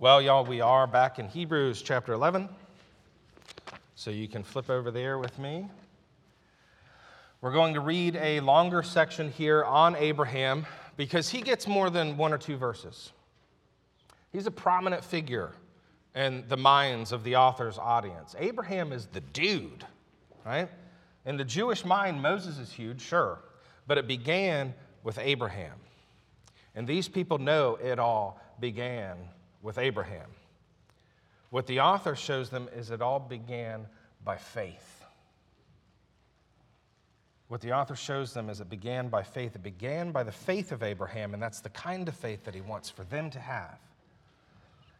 Well, 0.00 0.20
y'all, 0.20 0.44
we 0.44 0.60
are 0.60 0.88
back 0.88 1.20
in 1.20 1.28
Hebrews 1.28 1.80
chapter 1.80 2.14
11. 2.14 2.48
So 3.94 4.10
you 4.10 4.26
can 4.26 4.42
flip 4.42 4.68
over 4.68 4.90
there 4.90 5.20
with 5.20 5.38
me. 5.38 5.68
We're 7.40 7.52
going 7.52 7.74
to 7.74 7.80
read 7.80 8.16
a 8.16 8.40
longer 8.40 8.82
section 8.82 9.30
here 9.30 9.62
on 9.62 9.94
Abraham 9.94 10.66
because 10.96 11.28
he 11.28 11.42
gets 11.42 11.68
more 11.68 11.90
than 11.90 12.16
one 12.16 12.32
or 12.32 12.38
two 12.38 12.56
verses. 12.56 13.12
He's 14.32 14.48
a 14.48 14.50
prominent 14.50 15.04
figure 15.04 15.52
in 16.16 16.42
the 16.48 16.56
minds 16.56 17.12
of 17.12 17.22
the 17.22 17.36
author's 17.36 17.78
audience. 17.78 18.34
Abraham 18.36 18.92
is 18.92 19.06
the 19.06 19.20
dude, 19.20 19.86
right? 20.44 20.68
In 21.24 21.36
the 21.36 21.44
Jewish 21.44 21.84
mind, 21.84 22.20
Moses 22.20 22.58
is 22.58 22.72
huge, 22.72 23.00
sure, 23.00 23.38
but 23.86 23.96
it 23.96 24.08
began 24.08 24.74
with 25.04 25.18
Abraham. 25.18 25.78
And 26.74 26.84
these 26.84 27.06
people 27.06 27.38
know 27.38 27.78
it 27.80 28.00
all 28.00 28.40
began 28.58 29.18
with 29.64 29.78
Abraham. 29.78 30.28
What 31.50 31.66
the 31.66 31.80
author 31.80 32.14
shows 32.14 32.50
them 32.50 32.68
is 32.76 32.90
it 32.90 33.02
all 33.02 33.18
began 33.18 33.86
by 34.24 34.36
faith. 34.36 35.04
What 37.48 37.60
the 37.60 37.72
author 37.72 37.96
shows 37.96 38.34
them 38.34 38.50
is 38.50 38.60
it 38.60 38.68
began 38.68 39.08
by 39.08 39.22
faith. 39.22 39.56
It 39.56 39.62
began 39.62 40.12
by 40.12 40.22
the 40.22 40.32
faith 40.32 40.70
of 40.70 40.82
Abraham, 40.82 41.34
and 41.34 41.42
that's 41.42 41.60
the 41.60 41.70
kind 41.70 42.06
of 42.08 42.14
faith 42.14 42.44
that 42.44 42.54
he 42.54 42.60
wants 42.60 42.90
for 42.90 43.04
them 43.04 43.30
to 43.30 43.40
have. 43.40 43.78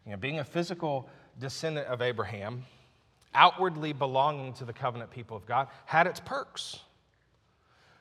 You 0.06 0.12
know, 0.12 0.18
being 0.18 0.38
a 0.38 0.44
physical 0.44 1.08
descendant 1.38 1.86
of 1.88 2.00
Abraham, 2.00 2.64
outwardly 3.34 3.92
belonging 3.92 4.54
to 4.54 4.64
the 4.64 4.72
covenant 4.72 5.10
people 5.10 5.36
of 5.36 5.46
God, 5.46 5.68
had 5.84 6.06
its 6.06 6.20
perks. 6.20 6.78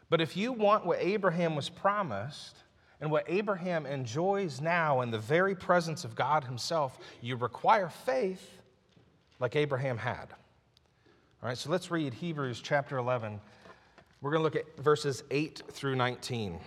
But 0.10 0.22
if 0.22 0.38
you 0.38 0.54
want 0.54 0.86
what 0.86 1.00
Abraham 1.02 1.56
was 1.56 1.70
promised, 1.70 2.63
and 3.04 3.12
what 3.12 3.26
Abraham 3.28 3.86
enjoys 3.86 4.62
now 4.62 5.02
in 5.02 5.12
the 5.12 5.20
very 5.20 5.56
presence 5.56 6.06
of 6.06 6.16
God 6.16 6.46
Himself, 6.46 6.98
you 7.20 7.36
require 7.36 7.90
faith 7.90 8.62
like 9.42 9.58
Abraham 9.58 9.98
had. 9.98 10.28
All 11.42 11.50
right, 11.50 11.58
so 11.58 11.70
let's 11.70 11.92
read 11.92 12.14
Hebrews 12.14 12.62
chapter 12.64 12.98
11. 12.98 13.42
We're 14.22 14.32
going 14.32 14.40
to 14.40 14.44
look 14.46 14.56
at 14.56 14.82
verses 14.82 15.22
8 15.32 15.64
through 15.70 15.98
19. 15.98 16.58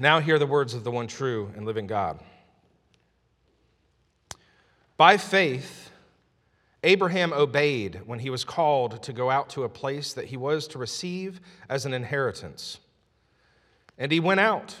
Now, 0.00 0.18
hear 0.18 0.40
the 0.40 0.46
words 0.46 0.74
of 0.74 0.82
the 0.82 0.90
one 0.90 1.06
true 1.06 1.52
and 1.54 1.64
living 1.64 1.86
God. 1.86 2.18
By 4.96 5.18
faith, 5.18 5.92
Abraham 6.82 7.32
obeyed 7.32 8.00
when 8.06 8.18
he 8.18 8.28
was 8.28 8.42
called 8.42 9.04
to 9.04 9.12
go 9.12 9.30
out 9.30 9.50
to 9.50 9.62
a 9.62 9.68
place 9.68 10.12
that 10.14 10.24
he 10.24 10.36
was 10.36 10.66
to 10.66 10.78
receive 10.78 11.40
as 11.68 11.86
an 11.86 11.94
inheritance. 11.94 12.78
And 13.96 14.10
he 14.10 14.18
went 14.18 14.40
out 14.40 14.80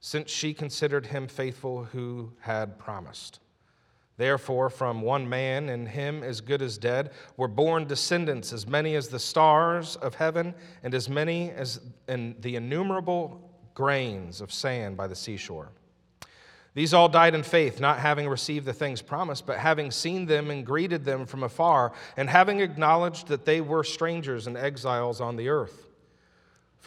since 0.00 0.30
she 0.30 0.54
considered 0.54 1.06
him 1.06 1.26
faithful 1.26 1.84
who 1.84 2.32
had 2.40 2.78
promised. 2.78 3.40
Therefore, 4.16 4.68
from 4.68 5.00
one 5.00 5.28
man, 5.28 5.68
and 5.68 5.88
him 5.88 6.24
as 6.24 6.40
good 6.40 6.60
as 6.60 6.76
dead, 6.76 7.12
were 7.36 7.46
born 7.46 7.86
descendants 7.86 8.52
as 8.52 8.66
many 8.66 8.96
as 8.96 9.08
the 9.08 9.18
stars 9.18 9.94
of 9.96 10.16
heaven, 10.16 10.54
and 10.82 10.92
as 10.92 11.08
many 11.08 11.52
as 11.52 11.80
in 12.08 12.34
the 12.40 12.56
innumerable 12.56 13.48
grains 13.74 14.40
of 14.40 14.52
sand 14.52 14.96
by 14.96 15.06
the 15.06 15.14
seashore. 15.14 15.70
These 16.74 16.94
all 16.94 17.08
died 17.08 17.34
in 17.34 17.44
faith, 17.44 17.80
not 17.80 17.98
having 18.00 18.28
received 18.28 18.66
the 18.66 18.72
things 18.72 19.02
promised, 19.02 19.46
but 19.46 19.58
having 19.58 19.90
seen 19.90 20.26
them 20.26 20.50
and 20.50 20.66
greeted 20.66 21.04
them 21.04 21.24
from 21.26 21.44
afar, 21.44 21.92
and 22.16 22.28
having 22.28 22.60
acknowledged 22.60 23.28
that 23.28 23.44
they 23.44 23.60
were 23.60 23.84
strangers 23.84 24.48
and 24.48 24.56
exiles 24.56 25.20
on 25.20 25.36
the 25.36 25.48
earth. 25.48 25.87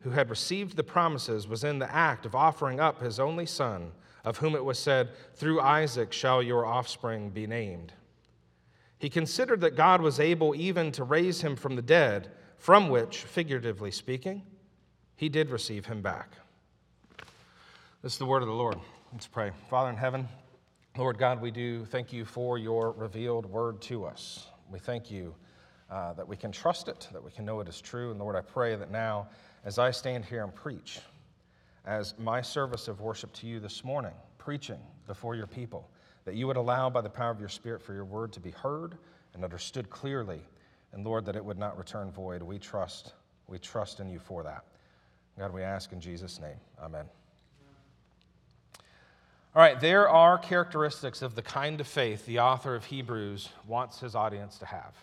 who 0.00 0.10
had 0.10 0.30
received 0.30 0.76
the 0.76 0.84
promises, 0.84 1.48
was 1.48 1.64
in 1.64 1.78
the 1.78 1.92
act 1.94 2.26
of 2.26 2.34
offering 2.34 2.80
up 2.80 3.00
his 3.00 3.18
only 3.18 3.46
son, 3.46 3.92
of 4.24 4.38
whom 4.38 4.54
it 4.54 4.64
was 4.64 4.78
said, 4.78 5.10
Through 5.34 5.60
Isaac 5.60 6.12
shall 6.12 6.42
your 6.42 6.64
offspring 6.64 7.30
be 7.30 7.46
named. 7.46 7.92
He 8.98 9.08
considered 9.08 9.60
that 9.60 9.76
God 9.76 10.00
was 10.00 10.18
able 10.18 10.54
even 10.54 10.90
to 10.92 11.04
raise 11.04 11.40
him 11.40 11.56
from 11.56 11.76
the 11.76 11.82
dead, 11.82 12.30
from 12.56 12.88
which, 12.88 13.18
figuratively 13.18 13.90
speaking, 13.90 14.42
he 15.16 15.28
did 15.28 15.50
receive 15.50 15.86
him 15.86 16.02
back. 16.02 16.32
This 18.02 18.12
is 18.12 18.18
the 18.18 18.26
word 18.26 18.42
of 18.42 18.48
the 18.48 18.54
Lord. 18.54 18.76
Let's 19.12 19.26
pray. 19.26 19.50
Father 19.70 19.90
in 19.90 19.96
heaven, 19.96 20.28
Lord 20.96 21.18
God, 21.18 21.40
we 21.40 21.50
do 21.50 21.84
thank 21.84 22.12
you 22.12 22.24
for 22.24 22.58
your 22.58 22.92
revealed 22.92 23.46
word 23.46 23.80
to 23.82 24.04
us. 24.04 24.48
We 24.70 24.78
thank 24.78 25.10
you 25.10 25.34
uh, 25.90 26.12
that 26.14 26.26
we 26.26 26.36
can 26.36 26.52
trust 26.52 26.88
it, 26.88 27.08
that 27.12 27.22
we 27.22 27.30
can 27.30 27.44
know 27.44 27.60
it 27.60 27.68
is 27.68 27.80
true. 27.80 28.10
And 28.10 28.20
Lord, 28.20 28.36
I 28.36 28.40
pray 28.40 28.76
that 28.76 28.90
now 28.90 29.28
as 29.64 29.78
I 29.78 29.90
stand 29.90 30.24
here 30.24 30.44
and 30.44 30.54
preach, 30.54 31.00
as 31.84 32.14
my 32.18 32.40
service 32.40 32.88
of 32.88 33.00
worship 33.00 33.32
to 33.34 33.46
you 33.46 33.60
this 33.60 33.84
morning, 33.84 34.12
preaching 34.38 34.80
before 35.06 35.34
your 35.34 35.46
people, 35.46 35.88
that 36.24 36.34
you 36.34 36.46
would 36.46 36.56
allow 36.56 36.90
by 36.90 37.00
the 37.00 37.08
power 37.08 37.30
of 37.30 37.40
your 37.40 37.48
Spirit 37.48 37.82
for 37.82 37.94
your 37.94 38.04
word 38.04 38.32
to 38.32 38.40
be 38.40 38.50
heard 38.50 38.98
and 39.34 39.44
understood 39.44 39.88
clearly. 39.90 40.40
And 40.92 41.04
Lord, 41.04 41.24
that 41.26 41.36
it 41.36 41.44
would 41.44 41.58
not 41.58 41.76
return 41.78 42.10
void. 42.10 42.42
We 42.42 42.58
trust, 42.58 43.14
we 43.46 43.58
trust 43.58 44.00
in 44.00 44.08
you 44.08 44.18
for 44.18 44.42
that. 44.42 44.64
God, 45.38 45.52
we 45.52 45.62
ask 45.62 45.92
in 45.92 46.00
Jesus' 46.00 46.40
name. 46.40 46.56
Amen. 46.82 47.04
All 49.54 49.62
right, 49.62 49.80
there 49.80 50.08
are 50.08 50.38
characteristics 50.38 51.22
of 51.22 51.34
the 51.34 51.42
kind 51.42 51.80
of 51.80 51.86
faith 51.86 52.26
the 52.26 52.38
author 52.38 52.74
of 52.74 52.84
Hebrews 52.84 53.48
wants 53.66 53.98
his 53.98 54.14
audience 54.14 54.58
to 54.58 54.66
have. 54.66 54.94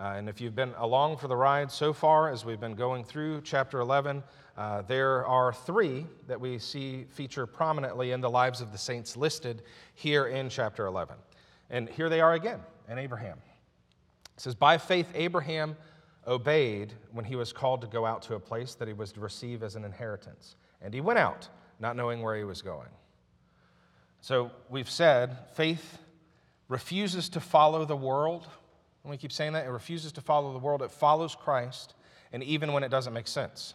Uh, 0.00 0.14
and 0.16 0.30
if 0.30 0.40
you've 0.40 0.54
been 0.54 0.72
along 0.78 1.18
for 1.18 1.28
the 1.28 1.36
ride 1.36 1.70
so 1.70 1.92
far 1.92 2.30
as 2.30 2.42
we've 2.42 2.60
been 2.60 2.74
going 2.74 3.04
through 3.04 3.42
chapter 3.42 3.80
11, 3.80 4.22
uh, 4.56 4.80
there 4.82 5.26
are 5.26 5.52
three 5.52 6.06
that 6.26 6.40
we 6.40 6.58
see 6.58 7.04
feature 7.10 7.46
prominently 7.46 8.12
in 8.12 8.20
the 8.22 8.30
lives 8.30 8.62
of 8.62 8.72
the 8.72 8.78
saints 8.78 9.14
listed 9.14 9.62
here 9.94 10.28
in 10.28 10.48
chapter 10.48 10.86
11. 10.86 11.16
And 11.68 11.86
here 11.86 12.08
they 12.08 12.22
are 12.22 12.32
again 12.32 12.60
in 12.88 12.96
Abraham. 12.96 13.36
It 14.34 14.40
says, 14.40 14.54
By 14.54 14.78
faith, 14.78 15.12
Abraham 15.14 15.76
obeyed 16.26 16.94
when 17.12 17.26
he 17.26 17.36
was 17.36 17.52
called 17.52 17.82
to 17.82 17.86
go 17.86 18.06
out 18.06 18.22
to 18.22 18.36
a 18.36 18.40
place 18.40 18.74
that 18.76 18.88
he 18.88 18.94
was 18.94 19.12
to 19.12 19.20
receive 19.20 19.62
as 19.62 19.76
an 19.76 19.84
inheritance. 19.84 20.56
And 20.80 20.94
he 20.94 21.02
went 21.02 21.18
out, 21.18 21.46
not 21.78 21.94
knowing 21.94 22.22
where 22.22 22.38
he 22.38 22.44
was 22.44 22.62
going. 22.62 22.88
So 24.22 24.50
we've 24.70 24.88
said 24.88 25.36
faith 25.52 25.98
refuses 26.68 27.28
to 27.30 27.40
follow 27.40 27.84
the 27.84 27.96
world 27.96 28.46
and 29.02 29.10
we 29.10 29.16
keep 29.16 29.32
saying 29.32 29.52
that. 29.54 29.66
It 29.66 29.70
refuses 29.70 30.12
to 30.12 30.20
follow 30.20 30.52
the 30.52 30.58
world, 30.58 30.82
it 30.82 30.90
follows 30.90 31.34
Christ, 31.34 31.94
and 32.32 32.42
even 32.42 32.72
when 32.72 32.82
it 32.82 32.90
doesn't 32.90 33.12
make 33.12 33.28
sense. 33.28 33.74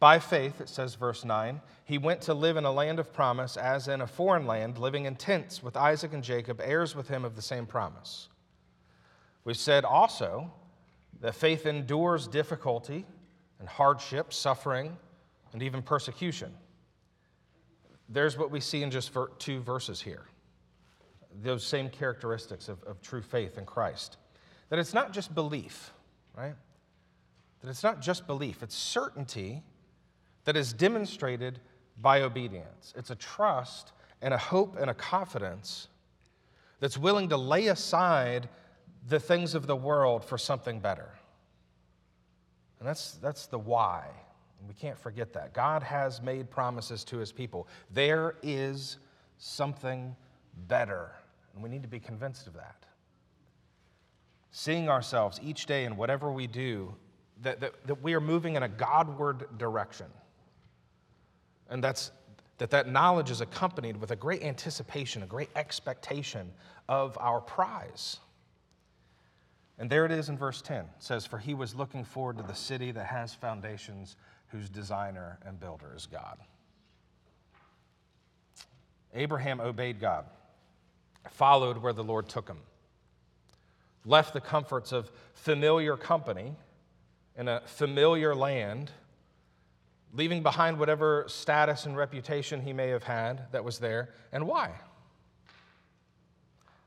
By 0.00 0.18
faith, 0.18 0.60
it 0.60 0.68
says, 0.68 0.96
verse 0.96 1.24
9, 1.24 1.60
he 1.84 1.98
went 1.98 2.20
to 2.22 2.34
live 2.34 2.56
in 2.56 2.64
a 2.64 2.72
land 2.72 2.98
of 2.98 3.12
promise, 3.12 3.56
as 3.56 3.88
in 3.88 4.00
a 4.00 4.06
foreign 4.06 4.46
land, 4.46 4.76
living 4.76 5.06
in 5.06 5.16
tents 5.16 5.62
with 5.62 5.76
Isaac 5.76 6.12
and 6.12 6.22
Jacob, 6.22 6.60
heirs 6.62 6.94
with 6.94 7.08
him 7.08 7.24
of 7.24 7.36
the 7.36 7.42
same 7.42 7.64
promise. 7.64 8.28
We've 9.44 9.56
said 9.56 9.84
also 9.84 10.52
that 11.20 11.34
faith 11.34 11.64
endures 11.64 12.26
difficulty 12.26 13.06
and 13.60 13.68
hardship, 13.68 14.32
suffering, 14.32 14.96
and 15.52 15.62
even 15.62 15.80
persecution. 15.80 16.52
There's 18.08 18.36
what 18.36 18.50
we 18.50 18.60
see 18.60 18.82
in 18.82 18.90
just 18.90 19.12
two 19.38 19.60
verses 19.60 20.00
here 20.00 20.26
those 21.42 21.66
same 21.66 21.88
characteristics 21.88 22.68
of, 22.68 22.82
of 22.84 23.00
true 23.02 23.22
faith 23.22 23.58
in 23.58 23.66
Christ. 23.66 24.16
That 24.68 24.78
it's 24.78 24.94
not 24.94 25.12
just 25.12 25.34
belief, 25.34 25.92
right? 26.36 26.54
That 27.60 27.70
it's 27.70 27.82
not 27.82 28.00
just 28.00 28.26
belief, 28.26 28.62
it's 28.62 28.74
certainty 28.74 29.62
that 30.44 30.56
is 30.56 30.72
demonstrated 30.72 31.60
by 32.00 32.22
obedience. 32.22 32.92
It's 32.96 33.10
a 33.10 33.14
trust 33.14 33.92
and 34.20 34.34
a 34.34 34.38
hope 34.38 34.76
and 34.78 34.90
a 34.90 34.94
confidence 34.94 35.88
that's 36.80 36.98
willing 36.98 37.28
to 37.30 37.36
lay 37.36 37.68
aside 37.68 38.48
the 39.08 39.20
things 39.20 39.54
of 39.54 39.66
the 39.66 39.76
world 39.76 40.24
for 40.24 40.38
something 40.38 40.80
better. 40.80 41.10
And 42.78 42.88
that's, 42.88 43.12
that's 43.12 43.46
the 43.46 43.58
why. 43.58 44.06
We 44.66 44.74
can't 44.74 44.98
forget 44.98 45.32
that. 45.34 45.52
God 45.52 45.82
has 45.82 46.22
made 46.22 46.50
promises 46.50 47.04
to 47.04 47.18
his 47.18 47.32
people. 47.32 47.68
There 47.90 48.36
is 48.42 48.98
something 49.38 50.16
better, 50.68 51.12
and 51.54 51.62
we 51.62 51.68
need 51.68 51.82
to 51.82 51.88
be 51.88 52.00
convinced 52.00 52.46
of 52.46 52.54
that. 52.54 52.84
Seeing 54.50 54.88
ourselves 54.88 55.40
each 55.42 55.66
day 55.66 55.84
in 55.84 55.96
whatever 55.96 56.30
we 56.30 56.46
do, 56.46 56.94
that, 57.42 57.60
that, 57.60 57.86
that 57.86 58.02
we 58.02 58.14
are 58.14 58.20
moving 58.20 58.56
in 58.56 58.62
a 58.62 58.68
Godward 58.68 59.58
direction. 59.58 60.06
And 61.68 61.82
that's 61.82 62.12
that 62.58 62.70
that 62.70 62.88
knowledge 62.88 63.30
is 63.30 63.40
accompanied 63.40 63.96
with 63.96 64.10
a 64.12 64.16
great 64.16 64.42
anticipation, 64.42 65.22
a 65.22 65.26
great 65.26 65.50
expectation 65.56 66.52
of 66.88 67.16
our 67.20 67.40
prize. 67.40 68.18
And 69.78 69.90
there 69.90 70.06
it 70.06 70.12
is 70.12 70.28
in 70.28 70.38
verse 70.38 70.62
10. 70.62 70.84
It 70.84 70.88
says, 71.00 71.26
For 71.26 71.38
he 71.38 71.54
was 71.54 71.74
looking 71.74 72.04
forward 72.04 72.36
to 72.38 72.44
the 72.44 72.54
city 72.54 72.92
that 72.92 73.06
has 73.06 73.34
foundations, 73.34 74.16
whose 74.48 74.68
designer 74.70 75.38
and 75.44 75.58
builder 75.58 75.94
is 75.96 76.06
God. 76.06 76.38
Abraham 79.14 79.60
obeyed 79.60 80.00
God, 80.00 80.26
followed 81.30 81.78
where 81.78 81.92
the 81.92 82.04
Lord 82.04 82.28
took 82.28 82.48
him, 82.48 82.58
left 84.04 84.32
the 84.32 84.40
comforts 84.40 84.92
of 84.92 85.10
familiar 85.32 85.96
company 85.96 86.54
in 87.36 87.48
a 87.48 87.62
familiar 87.66 88.34
land, 88.34 88.90
leaving 90.12 90.42
behind 90.42 90.78
whatever 90.78 91.24
status 91.26 91.86
and 91.86 91.96
reputation 91.96 92.60
he 92.60 92.72
may 92.72 92.88
have 92.88 93.02
had 93.02 93.50
that 93.52 93.64
was 93.64 93.78
there. 93.78 94.10
And 94.32 94.46
why? 94.46 94.70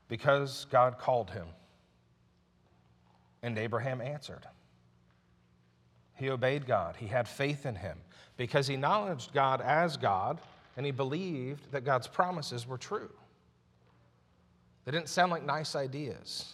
Because 0.08 0.66
God 0.70 0.98
called 0.98 1.30
him. 1.30 1.46
And 3.42 3.58
Abraham 3.58 4.00
answered. 4.00 4.46
He 6.14 6.30
obeyed 6.30 6.66
God. 6.66 6.96
He 6.96 7.06
had 7.06 7.28
faith 7.28 7.66
in 7.66 7.76
him 7.76 7.98
because 8.36 8.66
he 8.66 8.74
acknowledged 8.74 9.32
God 9.32 9.60
as 9.60 9.96
God 9.96 10.40
and 10.76 10.86
he 10.86 10.92
believed 10.92 11.70
that 11.72 11.84
God's 11.84 12.06
promises 12.08 12.66
were 12.66 12.78
true. 12.78 13.10
They 14.88 14.92
didn't 14.92 15.10
sound 15.10 15.30
like 15.30 15.44
nice 15.44 15.76
ideas, 15.76 16.50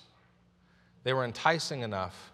they 1.05 1.13
were 1.13 1.25
enticing 1.25 1.83
enough 1.83 2.33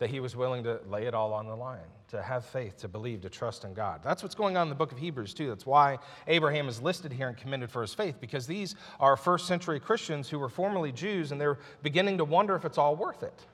that 0.00 0.10
he 0.10 0.18
was 0.18 0.34
willing 0.34 0.64
to 0.64 0.80
lay 0.88 1.06
it 1.06 1.14
all 1.14 1.32
on 1.32 1.46
the 1.46 1.54
line, 1.54 1.86
to 2.08 2.20
have 2.20 2.44
faith, 2.44 2.76
to 2.78 2.88
believe, 2.88 3.20
to 3.20 3.28
trust 3.28 3.62
in 3.62 3.74
God. 3.74 4.00
That's 4.02 4.24
what's 4.24 4.34
going 4.34 4.56
on 4.56 4.64
in 4.64 4.68
the 4.68 4.74
book 4.74 4.90
of 4.90 4.98
Hebrews, 4.98 5.34
too. 5.34 5.46
That's 5.46 5.66
why 5.66 5.98
Abraham 6.26 6.68
is 6.68 6.82
listed 6.82 7.12
here 7.12 7.28
and 7.28 7.36
commended 7.36 7.70
for 7.70 7.80
his 7.80 7.94
faith, 7.94 8.16
because 8.20 8.44
these 8.44 8.74
are 8.98 9.16
first 9.16 9.46
century 9.46 9.78
Christians 9.78 10.28
who 10.28 10.40
were 10.40 10.48
formerly 10.48 10.90
Jews, 10.90 11.30
and 11.30 11.40
they're 11.40 11.60
beginning 11.84 12.18
to 12.18 12.24
wonder 12.24 12.56
if 12.56 12.64
it's 12.64 12.76
all 12.76 12.96
worth 12.96 13.22
it. 13.22 13.46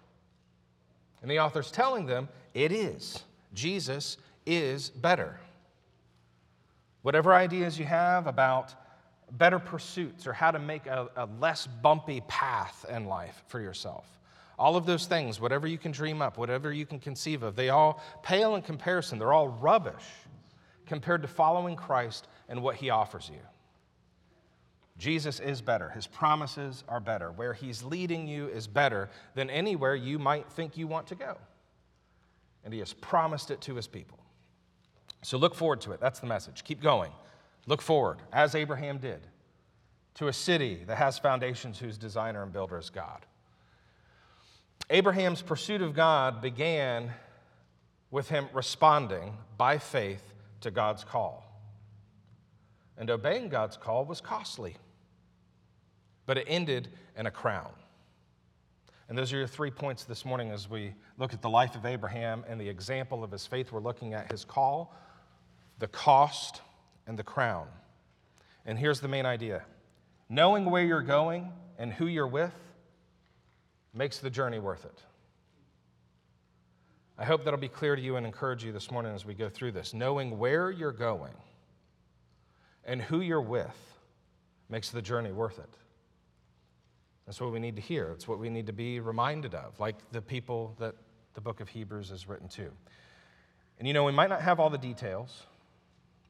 And 1.20 1.30
the 1.30 1.40
author's 1.40 1.70
telling 1.70 2.06
them 2.06 2.26
it 2.54 2.72
is. 2.72 3.22
Jesus 3.52 4.16
is 4.46 4.88
better. 4.88 5.38
Whatever 7.02 7.34
ideas 7.34 7.78
you 7.78 7.84
have 7.84 8.26
about 8.26 8.74
better 9.32 9.58
pursuits 9.58 10.26
or 10.26 10.32
how 10.32 10.50
to 10.50 10.58
make 10.58 10.86
a, 10.86 11.08
a 11.16 11.28
less 11.40 11.66
bumpy 11.66 12.22
path 12.28 12.84
in 12.88 13.06
life 13.06 13.42
for 13.48 13.60
yourself, 13.60 14.06
all 14.58 14.76
of 14.76 14.86
those 14.86 15.06
things, 15.06 15.40
whatever 15.40 15.66
you 15.66 15.78
can 15.78 15.92
dream 15.92 16.22
up, 16.22 16.38
whatever 16.38 16.72
you 16.72 16.86
can 16.86 16.98
conceive 16.98 17.42
of, 17.42 17.56
they 17.56 17.68
all 17.68 18.02
pale 18.22 18.54
in 18.54 18.62
comparison. 18.62 19.18
They're 19.18 19.32
all 19.32 19.48
rubbish 19.48 20.04
compared 20.86 21.22
to 21.22 21.28
following 21.28 21.76
Christ 21.76 22.28
and 22.48 22.62
what 22.62 22.76
he 22.76 22.90
offers 22.90 23.30
you. 23.32 23.40
Jesus 24.98 25.40
is 25.40 25.60
better. 25.60 25.90
His 25.90 26.06
promises 26.06 26.84
are 26.88 27.00
better. 27.00 27.30
Where 27.32 27.52
he's 27.52 27.82
leading 27.82 28.26
you 28.26 28.48
is 28.48 28.66
better 28.66 29.10
than 29.34 29.50
anywhere 29.50 29.94
you 29.94 30.18
might 30.18 30.50
think 30.50 30.78
you 30.78 30.86
want 30.86 31.08
to 31.08 31.14
go. 31.14 31.36
And 32.64 32.72
he 32.72 32.80
has 32.80 32.94
promised 32.94 33.50
it 33.50 33.60
to 33.62 33.74
his 33.74 33.86
people. 33.86 34.18
So 35.22 35.36
look 35.36 35.54
forward 35.54 35.82
to 35.82 35.92
it. 35.92 36.00
That's 36.00 36.20
the 36.20 36.26
message. 36.26 36.64
Keep 36.64 36.80
going. 36.80 37.12
Look 37.66 37.82
forward, 37.82 38.18
as 38.32 38.54
Abraham 38.54 38.98
did, 38.98 39.26
to 40.14 40.28
a 40.28 40.32
city 40.32 40.84
that 40.86 40.96
has 40.96 41.18
foundations 41.18 41.78
whose 41.78 41.98
designer 41.98 42.42
and 42.42 42.52
builder 42.52 42.78
is 42.78 42.90
God. 42.90 43.26
Abraham's 44.88 45.42
pursuit 45.42 45.82
of 45.82 45.94
God 45.94 46.40
began 46.40 47.10
with 48.10 48.28
him 48.28 48.48
responding 48.54 49.36
by 49.58 49.78
faith 49.78 50.22
to 50.60 50.70
God's 50.70 51.02
call. 51.02 51.42
And 52.96 53.10
obeying 53.10 53.48
God's 53.48 53.76
call 53.76 54.04
was 54.04 54.20
costly, 54.20 54.76
but 56.24 56.38
it 56.38 56.46
ended 56.48 56.88
in 57.16 57.26
a 57.26 57.30
crown. 57.30 57.72
And 59.08 59.18
those 59.18 59.32
are 59.32 59.38
your 59.38 59.46
three 59.46 59.70
points 59.70 60.04
this 60.04 60.24
morning 60.24 60.50
as 60.50 60.70
we 60.70 60.92
look 61.18 61.32
at 61.32 61.42
the 61.42 61.50
life 61.50 61.74
of 61.74 61.84
Abraham 61.84 62.44
and 62.48 62.60
the 62.60 62.68
example 62.68 63.22
of 63.22 63.30
his 63.30 63.46
faith. 63.46 63.70
We're 63.70 63.80
looking 63.80 64.14
at 64.14 64.30
his 64.30 64.44
call, 64.44 64.94
the 65.78 65.88
cost, 65.88 66.62
and 67.06 67.18
the 67.18 67.22
crown. 67.22 67.68
And 68.64 68.78
here's 68.78 69.00
the 69.00 69.08
main 69.08 69.26
idea 69.26 69.62
knowing 70.28 70.64
where 70.64 70.84
you're 70.84 71.02
going 71.02 71.52
and 71.78 71.92
who 71.92 72.06
you're 72.06 72.26
with 72.26 72.54
makes 73.94 74.18
the 74.18 74.30
journey 74.30 74.58
worth 74.58 74.84
it. 74.84 75.02
I 77.18 77.24
hope 77.24 77.44
that'll 77.44 77.58
be 77.58 77.68
clear 77.68 77.96
to 77.96 78.02
you 78.02 78.16
and 78.16 78.26
encourage 78.26 78.62
you 78.64 78.72
this 78.72 78.90
morning 78.90 79.14
as 79.14 79.24
we 79.24 79.34
go 79.34 79.48
through 79.48 79.72
this. 79.72 79.94
Knowing 79.94 80.38
where 80.38 80.70
you're 80.70 80.92
going 80.92 81.32
and 82.84 83.00
who 83.00 83.20
you're 83.20 83.40
with 83.40 83.76
makes 84.68 84.90
the 84.90 85.00
journey 85.00 85.32
worth 85.32 85.58
it. 85.58 85.74
That's 87.24 87.40
what 87.40 87.52
we 87.52 87.58
need 87.58 87.76
to 87.76 87.82
hear. 87.82 88.10
It's 88.12 88.28
what 88.28 88.38
we 88.38 88.50
need 88.50 88.66
to 88.66 88.72
be 88.72 89.00
reminded 89.00 89.54
of, 89.54 89.78
like 89.80 89.96
the 90.12 90.20
people 90.20 90.76
that 90.78 90.94
the 91.34 91.40
book 91.40 91.60
of 91.60 91.68
Hebrews 91.68 92.10
is 92.10 92.28
written 92.28 92.48
to. 92.50 92.70
And 93.78 93.88
you 93.88 93.94
know, 93.94 94.04
we 94.04 94.12
might 94.12 94.28
not 94.28 94.42
have 94.42 94.60
all 94.60 94.70
the 94.70 94.78
details, 94.78 95.42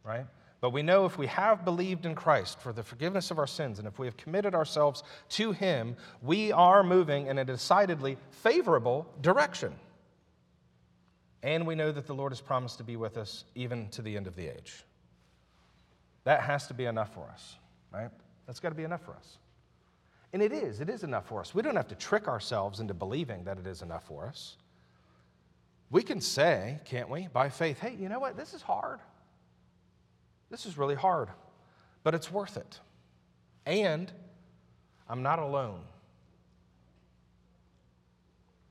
right? 0.05 0.27
But 0.67 0.73
we 0.73 0.83
know 0.83 1.05
if 1.05 1.17
we 1.17 1.29
have 1.29 1.65
believed 1.65 2.07
in 2.07 2.17
Christ 2.17 2.59
for 2.59 2.73
the 2.73 2.83
forgiveness 2.83 3.31
of 3.31 3.39
our 3.39 3.47
sins 3.47 3.79
and 3.79 3.87
if 3.87 4.01
we 4.01 4.07
have 4.09 4.17
committed 4.17 4.53
ourselves 4.53 5.05
to 5.29 5.53
Him, 5.53 5.97
we 6.23 6.51
are 6.51 6.83
moving 6.83 7.29
in 7.29 7.39
a 7.39 7.45
decidedly 7.45 8.17
favorable 8.31 9.07
direction. 9.21 9.73
And 11.45 11.69
we 11.69 11.77
know 11.77 11.93
that 11.93 12.09
the 12.09 12.17
Lord 12.17 12.33
has 12.33 12.41
promised 12.41 12.79
to 12.79 12.83
be 12.83 12.97
with 12.97 13.17
us 13.17 13.45
even 13.55 13.89
to 13.91 14.03
the 14.03 14.17
end 14.17 14.27
of 14.27 14.35
the 14.35 14.49
age. 14.49 14.83
That 16.25 16.41
has 16.41 16.67
to 16.67 16.75
be 16.75 16.87
enough 16.87 17.15
for 17.15 17.31
us, 17.33 17.55
right? 17.95 18.11
That's 18.49 18.59
got 18.59 18.71
to 18.71 18.75
be 18.75 18.83
enough 18.83 19.05
for 19.05 19.15
us. 19.15 19.39
And 20.33 20.43
it 20.43 20.51
is, 20.51 20.81
it 20.81 20.91
is 20.91 21.05
enough 21.05 21.29
for 21.29 21.39
us. 21.39 21.55
We 21.55 21.63
don't 21.63 21.77
have 21.77 21.87
to 21.87 21.95
trick 21.95 22.27
ourselves 22.27 22.81
into 22.81 22.93
believing 22.93 23.45
that 23.45 23.57
it 23.57 23.69
is 23.69 23.83
enough 23.83 24.05
for 24.09 24.27
us. 24.27 24.57
We 25.93 26.03
can 26.03 26.21
say, 26.21 26.81
can't 26.85 27.09
we, 27.09 27.29
by 27.33 27.51
faith, 27.51 27.79
hey, 27.79 27.95
you 27.97 28.09
know 28.09 28.19
what? 28.19 28.37
This 28.37 28.53
is 28.53 28.63
hard. 28.63 28.99
This 30.51 30.67
is 30.67 30.79
really 30.79 30.95
hard, 30.95 31.29
but 32.03 32.15
it's 32.15 32.31
worth 32.31 32.57
it. 32.57 32.81
And 33.65 34.11
I'm 35.09 35.23
not 35.23 35.39
alone. 35.39 35.81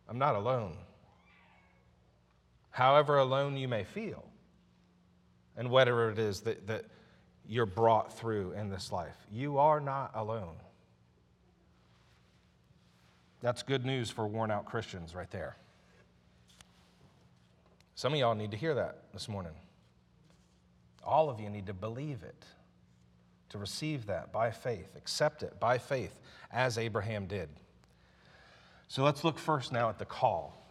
I'm 0.07 0.17
not 0.17 0.35
alone. 0.35 0.77
However 2.69 3.17
alone 3.17 3.57
you 3.57 3.67
may 3.67 3.83
feel, 3.83 4.23
and 5.57 5.69
whatever 5.69 6.09
it 6.09 6.19
is 6.19 6.41
that, 6.41 6.67
that 6.67 6.85
you're 7.47 7.65
brought 7.65 8.17
through 8.17 8.51
in 8.53 8.69
this 8.69 8.91
life, 8.91 9.15
you 9.31 9.57
are 9.57 9.79
not 9.79 10.11
alone. 10.13 10.55
That's 13.41 13.63
good 13.63 13.85
news 13.85 14.09
for 14.09 14.27
worn 14.27 14.51
out 14.51 14.65
Christians 14.65 15.13
right 15.13 15.29
there. 15.31 15.55
Some 17.95 18.13
of 18.13 18.19
y'all 18.19 18.35
need 18.35 18.51
to 18.51 18.57
hear 18.57 18.73
that 18.75 19.03
this 19.13 19.29
morning. 19.29 19.53
All 21.05 21.29
of 21.29 21.39
you 21.39 21.49
need 21.49 21.67
to 21.67 21.73
believe 21.73 22.23
it, 22.23 22.45
to 23.49 23.57
receive 23.57 24.07
that 24.07 24.31
by 24.31 24.51
faith, 24.51 24.95
accept 24.95 25.43
it 25.43 25.59
by 25.59 25.77
faith, 25.77 26.19
as 26.51 26.77
Abraham 26.77 27.27
did. 27.27 27.49
So 28.87 29.03
let's 29.03 29.23
look 29.23 29.37
first 29.37 29.71
now 29.71 29.89
at 29.89 29.99
the 29.99 30.05
call. 30.05 30.61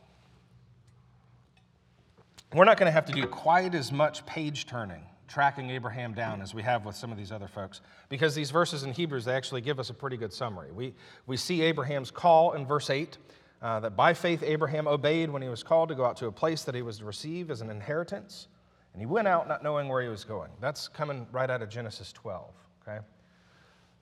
We're 2.52 2.64
not 2.64 2.78
going 2.78 2.86
to 2.86 2.92
have 2.92 3.06
to 3.06 3.12
do 3.12 3.26
quite 3.26 3.74
as 3.74 3.90
much 3.90 4.24
page 4.26 4.66
turning, 4.66 5.02
tracking 5.26 5.70
Abraham 5.70 6.14
down, 6.14 6.40
as 6.40 6.54
we 6.54 6.62
have 6.62 6.84
with 6.84 6.94
some 6.94 7.10
of 7.10 7.18
these 7.18 7.32
other 7.32 7.48
folks, 7.48 7.80
because 8.08 8.34
these 8.34 8.50
verses 8.50 8.84
in 8.84 8.92
Hebrews, 8.92 9.24
they 9.24 9.34
actually 9.34 9.60
give 9.60 9.80
us 9.80 9.90
a 9.90 9.94
pretty 9.94 10.16
good 10.16 10.32
summary. 10.32 10.70
We, 10.70 10.94
we 11.26 11.36
see 11.36 11.62
Abraham's 11.62 12.10
call 12.10 12.52
in 12.52 12.66
verse 12.66 12.90
8. 12.90 13.18
Uh, 13.62 13.80
that 13.80 13.96
by 13.96 14.12
faith 14.12 14.42
Abraham 14.42 14.86
obeyed 14.86 15.30
when 15.30 15.40
he 15.40 15.48
was 15.48 15.62
called 15.62 15.88
to 15.88 15.94
go 15.94 16.04
out 16.04 16.18
to 16.18 16.26
a 16.26 16.32
place 16.32 16.64
that 16.64 16.74
he 16.74 16.82
was 16.82 16.98
to 16.98 17.06
receive 17.06 17.50
as 17.50 17.62
an 17.62 17.70
inheritance. 17.70 18.48
And 18.94 19.02
he 19.02 19.06
went 19.06 19.28
out 19.28 19.48
not 19.48 19.62
knowing 19.62 19.88
where 19.88 20.00
he 20.00 20.08
was 20.08 20.24
going. 20.24 20.50
That's 20.60 20.88
coming 20.88 21.26
right 21.32 21.50
out 21.50 21.60
of 21.60 21.68
Genesis 21.68 22.12
12, 22.12 22.54
okay? 22.82 23.00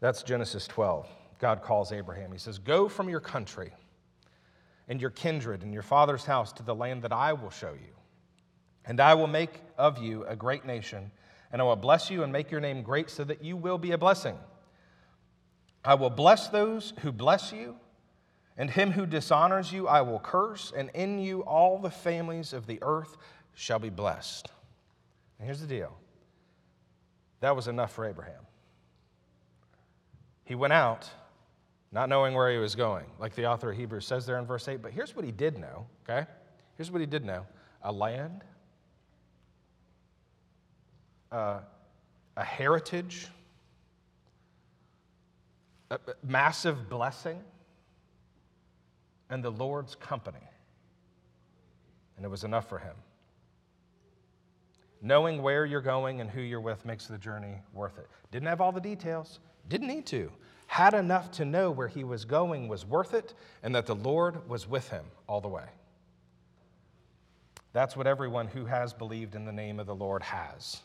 That's 0.00 0.22
Genesis 0.22 0.66
12. 0.66 1.08
God 1.38 1.62
calls 1.62 1.92
Abraham. 1.92 2.30
He 2.30 2.38
says, 2.38 2.58
Go 2.58 2.88
from 2.88 3.08
your 3.08 3.18
country 3.18 3.72
and 4.88 5.00
your 5.00 5.10
kindred 5.10 5.62
and 5.62 5.72
your 5.72 5.82
father's 5.82 6.24
house 6.24 6.52
to 6.52 6.62
the 6.62 6.74
land 6.74 7.02
that 7.02 7.12
I 7.12 7.32
will 7.32 7.50
show 7.50 7.72
you. 7.72 7.94
And 8.84 9.00
I 9.00 9.14
will 9.14 9.26
make 9.26 9.62
of 9.78 9.98
you 9.98 10.24
a 10.24 10.36
great 10.36 10.66
nation, 10.66 11.10
and 11.50 11.62
I 11.62 11.64
will 11.64 11.76
bless 11.76 12.10
you 12.10 12.22
and 12.22 12.32
make 12.32 12.50
your 12.50 12.60
name 12.60 12.82
great 12.82 13.08
so 13.08 13.24
that 13.24 13.42
you 13.42 13.56
will 13.56 13.78
be 13.78 13.92
a 13.92 13.98
blessing. 13.98 14.36
I 15.84 15.94
will 15.94 16.10
bless 16.10 16.48
those 16.48 16.92
who 17.00 17.10
bless 17.10 17.52
you, 17.52 17.76
And 18.56 18.70
him 18.70 18.92
who 18.92 19.06
dishonors 19.06 19.72
you 19.72 19.88
I 19.88 20.02
will 20.02 20.18
curse, 20.18 20.72
and 20.76 20.90
in 20.94 21.18
you 21.18 21.40
all 21.40 21.78
the 21.78 21.90
families 21.90 22.52
of 22.52 22.66
the 22.66 22.78
earth 22.82 23.16
shall 23.54 23.78
be 23.78 23.88
blessed. 23.88 24.50
And 25.42 25.48
here's 25.48 25.60
the 25.60 25.66
deal 25.66 25.92
that 27.40 27.56
was 27.56 27.66
enough 27.66 27.92
for 27.92 28.06
Abraham. 28.06 28.46
He 30.44 30.54
went 30.54 30.72
out 30.72 31.10
not 31.90 32.08
knowing 32.08 32.32
where 32.32 32.48
he 32.52 32.58
was 32.58 32.76
going, 32.76 33.06
like 33.18 33.34
the 33.34 33.46
author 33.46 33.72
of 33.72 33.76
Hebrews 33.76 34.06
says 34.06 34.24
there 34.24 34.38
in 34.38 34.46
verse 34.46 34.68
8. 34.68 34.80
But 34.80 34.92
here's 34.92 35.16
what 35.16 35.24
he 35.24 35.32
did 35.32 35.58
know, 35.58 35.88
okay? 36.08 36.28
Here's 36.76 36.92
what 36.92 37.00
he 37.00 37.08
did 37.08 37.24
know 37.24 37.44
a 37.82 37.90
land, 37.90 38.44
uh, 41.32 41.58
a 42.36 42.44
heritage, 42.44 43.26
a 45.90 45.98
massive 46.22 46.88
blessing, 46.88 47.40
and 49.28 49.42
the 49.42 49.50
Lord's 49.50 49.96
company. 49.96 50.46
And 52.16 52.24
it 52.24 52.28
was 52.28 52.44
enough 52.44 52.68
for 52.68 52.78
him. 52.78 52.94
Knowing 55.04 55.42
where 55.42 55.66
you're 55.66 55.80
going 55.80 56.20
and 56.20 56.30
who 56.30 56.40
you're 56.40 56.60
with 56.60 56.84
makes 56.86 57.06
the 57.06 57.18
journey 57.18 57.60
worth 57.74 57.98
it. 57.98 58.06
Didn't 58.30 58.46
have 58.46 58.60
all 58.60 58.70
the 58.70 58.80
details, 58.80 59.40
didn't 59.68 59.88
need 59.88 60.06
to. 60.06 60.30
Had 60.68 60.94
enough 60.94 61.32
to 61.32 61.44
know 61.44 61.72
where 61.72 61.88
he 61.88 62.04
was 62.04 62.24
going 62.24 62.68
was 62.68 62.86
worth 62.86 63.12
it 63.12 63.34
and 63.64 63.74
that 63.74 63.84
the 63.84 63.96
Lord 63.96 64.48
was 64.48 64.68
with 64.68 64.88
him 64.88 65.04
all 65.28 65.40
the 65.40 65.48
way. 65.48 65.66
That's 67.72 67.96
what 67.96 68.06
everyone 68.06 68.46
who 68.46 68.64
has 68.64 68.92
believed 68.92 69.34
in 69.34 69.44
the 69.44 69.52
name 69.52 69.80
of 69.80 69.86
the 69.86 69.94
Lord 69.94 70.22
has. 70.22 70.80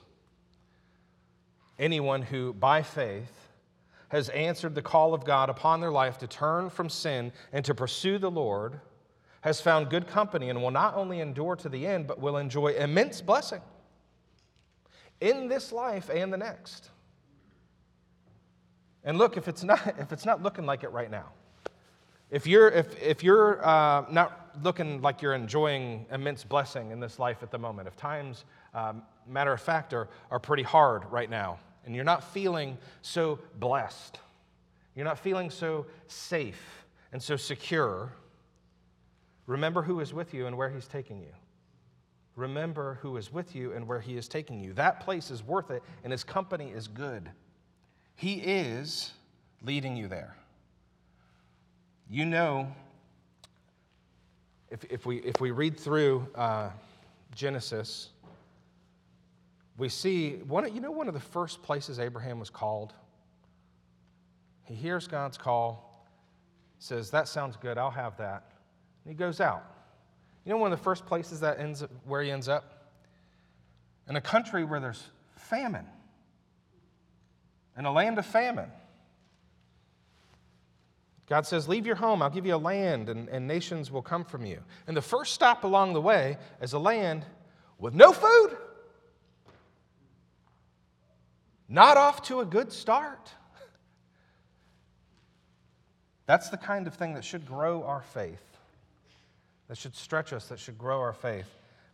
Anyone 1.77 2.23
who, 2.23 2.53
by 2.53 2.81
faith, 2.81 3.49
has 4.09 4.29
answered 4.29 4.73
the 4.73 4.81
call 4.81 5.13
of 5.13 5.25
God 5.25 5.49
upon 5.49 5.79
their 5.79 5.91
life 5.91 6.17
to 6.19 6.27
turn 6.27 6.69
from 6.69 6.89
sin 6.89 7.31
and 7.53 7.63
to 7.65 7.75
pursue 7.75 8.17
the 8.17 8.31
Lord 8.31 8.79
has 9.41 9.61
found 9.61 9.89
good 9.89 10.07
company 10.07 10.49
and 10.49 10.61
will 10.61 10.71
not 10.71 10.95
only 10.95 11.19
endure 11.19 11.55
to 11.57 11.69
the 11.69 11.85
end, 11.85 12.07
but 12.07 12.19
will 12.19 12.37
enjoy 12.37 12.69
immense 12.69 13.21
blessing 13.21 13.61
in 15.21 15.47
this 15.47 15.71
life 15.71 16.09
and 16.09 16.31
the 16.31 16.37
next. 16.37 16.89
And 19.03 19.17
look, 19.17 19.37
if 19.37 19.47
it's 19.47 19.63
not, 19.63 19.95
if 19.99 20.11
it's 20.11 20.25
not 20.25 20.43
looking 20.43 20.65
like 20.65 20.83
it 20.83 20.91
right 20.91 21.09
now, 21.09 21.27
if 22.29 22.45
you're, 22.45 22.67
if, 22.69 23.01
if 23.01 23.23
you're 23.23 23.65
uh, 23.65 24.05
not 24.11 24.49
looking 24.61 25.01
like 25.01 25.21
you're 25.21 25.33
enjoying 25.33 26.05
immense 26.11 26.43
blessing 26.43 26.91
in 26.91 26.99
this 26.99 27.19
life 27.19 27.41
at 27.41 27.51
the 27.51 27.57
moment, 27.57 27.87
if 27.87 27.95
times, 27.95 28.43
um, 28.73 29.01
matter 29.25 29.53
of 29.53 29.61
fact, 29.61 29.93
are, 29.93 30.09
are 30.29 30.39
pretty 30.39 30.63
hard 30.63 31.09
right 31.09 31.29
now, 31.29 31.57
and 31.85 31.95
you're 31.95 32.03
not 32.03 32.23
feeling 32.33 32.77
so 33.01 33.39
blessed, 33.59 34.19
you're 34.93 35.05
not 35.05 35.19
feeling 35.19 35.49
so 35.49 35.85
safe 36.07 36.85
and 37.13 37.23
so 37.23 37.37
secure, 37.37 38.11
remember 39.45 39.81
who 39.81 40.01
is 40.01 40.13
with 40.13 40.33
you 40.33 40.47
and 40.47 40.57
where 40.57 40.69
he's 40.69 40.87
taking 40.87 41.21
you. 41.21 41.31
Remember 42.37 42.99
who 43.01 43.17
is 43.17 43.33
with 43.33 43.55
you 43.55 43.73
and 43.73 43.87
where 43.87 43.99
he 43.99 44.15
is 44.15 44.27
taking 44.27 44.59
you. 44.59 44.71
That 44.73 44.99
place 44.99 45.31
is 45.31 45.43
worth 45.43 45.71
it, 45.71 45.83
and 46.03 46.11
his 46.11 46.23
company 46.23 46.69
is 46.69 46.87
good. 46.87 47.29
He 48.15 48.35
is 48.35 49.11
leading 49.63 49.97
you 49.97 50.07
there. 50.07 50.37
You 52.09 52.25
know, 52.25 52.71
if, 54.69 54.85
if, 54.85 55.05
we, 55.05 55.17
if 55.17 55.41
we 55.41 55.49
read 55.49 55.79
through 55.79 56.27
uh, 56.35 56.69
Genesis, 57.33 58.09
we 59.75 59.89
see, 59.89 60.35
one, 60.47 60.73
you 60.73 60.79
know, 60.79 60.91
one 60.91 61.07
of 61.07 61.15
the 61.15 61.19
first 61.19 61.63
places 61.63 61.99
Abraham 61.99 62.39
was 62.39 62.51
called? 62.51 62.93
He 64.63 64.75
hears 64.75 65.07
God's 65.07 65.39
call, 65.39 66.05
says, 66.77 67.09
That 67.09 67.27
sounds 67.27 67.57
good, 67.57 67.79
I'll 67.79 67.89
have 67.89 68.15
that. 68.17 68.43
And 69.05 69.11
he 69.11 69.17
goes 69.17 69.41
out. 69.41 69.76
You 70.47 70.53
know, 70.53 70.59
one 70.59 70.71
of 70.71 70.79
the 70.79 70.83
first 70.83 71.05
places 71.05 71.41
that 71.41 71.59
ends 71.59 71.83
up, 71.83 71.91
where 72.05 72.23
he 72.23 72.31
ends 72.31 72.47
up? 72.47 72.93
In 74.07 74.15
a 74.15 74.21
country 74.21 74.63
where 74.63 74.79
there's 74.79 75.03
famine 75.35 75.85
in 77.77 77.83
a 77.83 77.91
land 77.91 78.17
of 78.17 78.25
famine. 78.25 78.71
God 81.27 81.45
says, 81.45 81.67
Leave 81.67 81.85
your 81.85 81.97
home, 81.97 82.21
I'll 82.21 82.29
give 82.29 82.45
you 82.45 82.55
a 82.55 82.57
land, 82.57 83.09
and, 83.09 83.27
and 83.27 83.45
nations 83.45 83.91
will 83.91 84.01
come 84.01 84.23
from 84.23 84.45
you. 84.45 84.63
And 84.87 84.95
the 84.95 85.01
first 85.01 85.33
stop 85.33 85.65
along 85.65 85.91
the 85.91 86.01
way 86.01 86.37
is 86.61 86.71
a 86.71 86.79
land 86.79 87.25
with 87.77 87.93
no 87.93 88.13
food. 88.13 88.55
Not 91.67 91.97
off 91.97 92.21
to 92.23 92.39
a 92.39 92.45
good 92.45 92.71
start. 92.71 93.33
That's 96.25 96.47
the 96.47 96.55
kind 96.55 96.87
of 96.87 96.93
thing 96.93 97.15
that 97.15 97.25
should 97.25 97.45
grow 97.45 97.83
our 97.83 98.01
faith, 98.01 98.56
that 99.67 99.77
should 99.77 99.95
stretch 99.95 100.33
us, 100.33 100.47
that 100.47 100.59
should 100.59 100.77
grow 100.77 100.99
our 100.99 101.13
faith. 101.13 101.47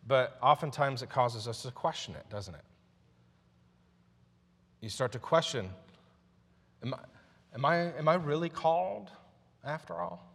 But 0.07 0.37
oftentimes 0.41 1.01
it 1.01 1.09
causes 1.09 1.47
us 1.47 1.63
to 1.63 1.71
question 1.71 2.15
it, 2.15 2.29
doesn't 2.29 2.53
it? 2.53 2.63
You 4.81 4.89
start 4.89 5.11
to 5.13 5.19
question 5.19 5.69
Am 6.83 6.93
I, 6.93 6.97
am 7.55 7.65
I, 7.65 7.75
am 7.97 8.09
I 8.09 8.15
really 8.15 8.49
called 8.49 9.09
after 9.63 9.93
all? 9.93 10.29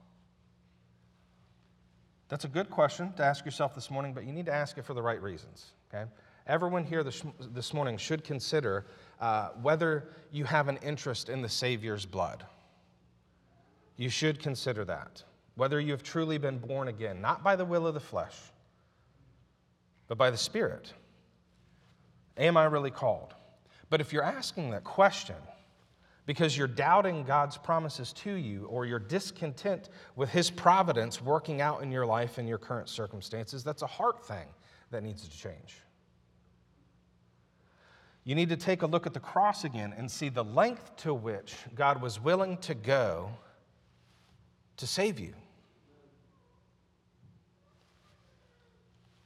That's 2.29 2.45
a 2.45 2.49
good 2.49 2.71
question 2.71 3.13
to 3.15 3.25
ask 3.25 3.45
yourself 3.45 3.75
this 3.75 3.91
morning, 3.91 4.15
but 4.15 4.25
you 4.25 4.33
need 4.33 4.47
to 4.47 4.55
ask 4.55 4.79
it 4.79 4.85
for 4.85 4.95
the 4.95 5.03
right 5.03 5.21
reasons, 5.21 5.73
okay? 5.93 6.11
Everyone 6.47 6.85
here 6.85 7.05
this, 7.05 7.23
this 7.53 7.75
morning 7.75 7.99
should 7.99 8.25
consider 8.25 8.87
uh, 9.21 9.51
whether 9.61 10.09
you 10.33 10.45
have 10.45 10.69
an 10.69 10.79
interest 10.79 11.29
in 11.29 11.43
the 11.43 11.49
Savior's 11.49 12.07
blood. 12.07 12.45
You 13.97 14.09
should 14.09 14.41
consider 14.41 14.85
that. 14.87 15.23
Whether 15.59 15.81
you 15.81 15.91
have 15.91 16.05
truly 16.05 16.39
been 16.39 16.59
born 16.59 16.87
again, 16.87 17.21
not 17.21 17.43
by 17.43 17.57
the 17.57 17.65
will 17.65 17.89
of 17.89 17.95
the 17.95 17.99
flesh, 17.99 18.37
but 20.07 20.17
by 20.17 20.31
the 20.31 20.37
Spirit. 20.37 20.93
Am 22.37 22.57
I 22.57 22.67
really 22.67 22.93
called? 22.93 23.35
But 23.91 24.01
if 24.01 24.13
you're 24.13 24.23
asking 24.23 24.71
that 24.71 24.85
question 24.85 25.35
because 26.27 26.57
you're 26.57 26.69
doubting 26.69 27.25
God's 27.25 27.59
promises 27.59 28.13
to 28.13 28.31
you 28.35 28.67
or 28.67 28.87
you're 28.87 29.01
discontent 29.01 29.89
with 30.15 30.29
His 30.31 30.49
providence 30.49 31.21
working 31.21 31.61
out 31.61 31.83
in 31.83 31.91
your 31.91 32.07
life 32.07 32.39
in 32.39 32.47
your 32.47 32.59
current 32.59 32.89
circumstances, 32.89 33.65
that's 33.65 33.83
a 33.83 33.89
heart 33.89 34.25
thing 34.25 34.47
that 34.93 35.03
needs 35.03 35.29
to 35.29 35.37
change. 35.37 35.75
You 38.23 38.37
need 38.37 38.51
to 38.51 38.57
take 38.57 38.83
a 38.83 38.87
look 38.87 39.09
at 39.09 39.13
the 39.13 39.19
cross 39.19 39.65
again 39.65 39.93
and 39.97 40.09
see 40.09 40.29
the 40.29 40.45
length 40.45 40.95
to 40.99 41.13
which 41.13 41.57
God 41.75 42.01
was 42.01 42.21
willing 42.21 42.59
to 42.59 42.77
go 42.77 43.31
to 44.77 44.87
save 44.87 45.19
you. 45.19 45.35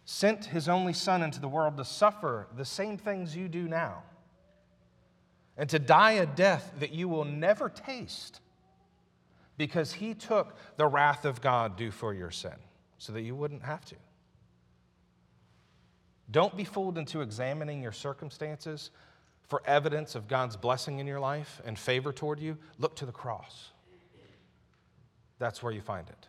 Sent 0.04 0.46
his 0.46 0.68
only 0.68 0.92
Son 0.92 1.22
into 1.22 1.40
the 1.40 1.48
world 1.48 1.76
to 1.76 1.84
suffer 1.84 2.48
the 2.56 2.64
same 2.64 2.98
things 2.98 3.36
you 3.36 3.48
do 3.48 3.68
now 3.68 4.02
and 5.56 5.68
to 5.70 5.78
die 5.78 6.12
a 6.12 6.26
death 6.26 6.72
that 6.80 6.92
you 6.92 7.08
will 7.08 7.24
never 7.24 7.68
taste 7.68 8.40
because 9.58 9.92
he 9.92 10.14
took 10.14 10.56
the 10.76 10.86
wrath 10.86 11.24
of 11.24 11.40
God 11.40 11.76
due 11.76 11.90
for 11.90 12.14
your 12.14 12.30
sin 12.30 12.56
so 12.98 13.12
that 13.12 13.22
you 13.22 13.34
wouldn't 13.34 13.62
have 13.62 13.84
to. 13.86 13.96
Don't 16.30 16.56
be 16.56 16.64
fooled 16.64 16.96
into 16.96 17.20
examining 17.20 17.82
your 17.82 17.92
circumstances 17.92 18.90
for 19.46 19.62
evidence 19.66 20.14
of 20.14 20.28
God's 20.28 20.56
blessing 20.56 20.98
in 20.98 21.06
your 21.06 21.20
life 21.20 21.60
and 21.66 21.78
favor 21.78 22.12
toward 22.12 22.40
you. 22.40 22.56
Look 22.78 22.96
to 22.96 23.06
the 23.06 23.12
cross. 23.12 23.70
That's 25.38 25.62
where 25.62 25.72
you 25.72 25.82
find 25.82 26.08
it. 26.08 26.28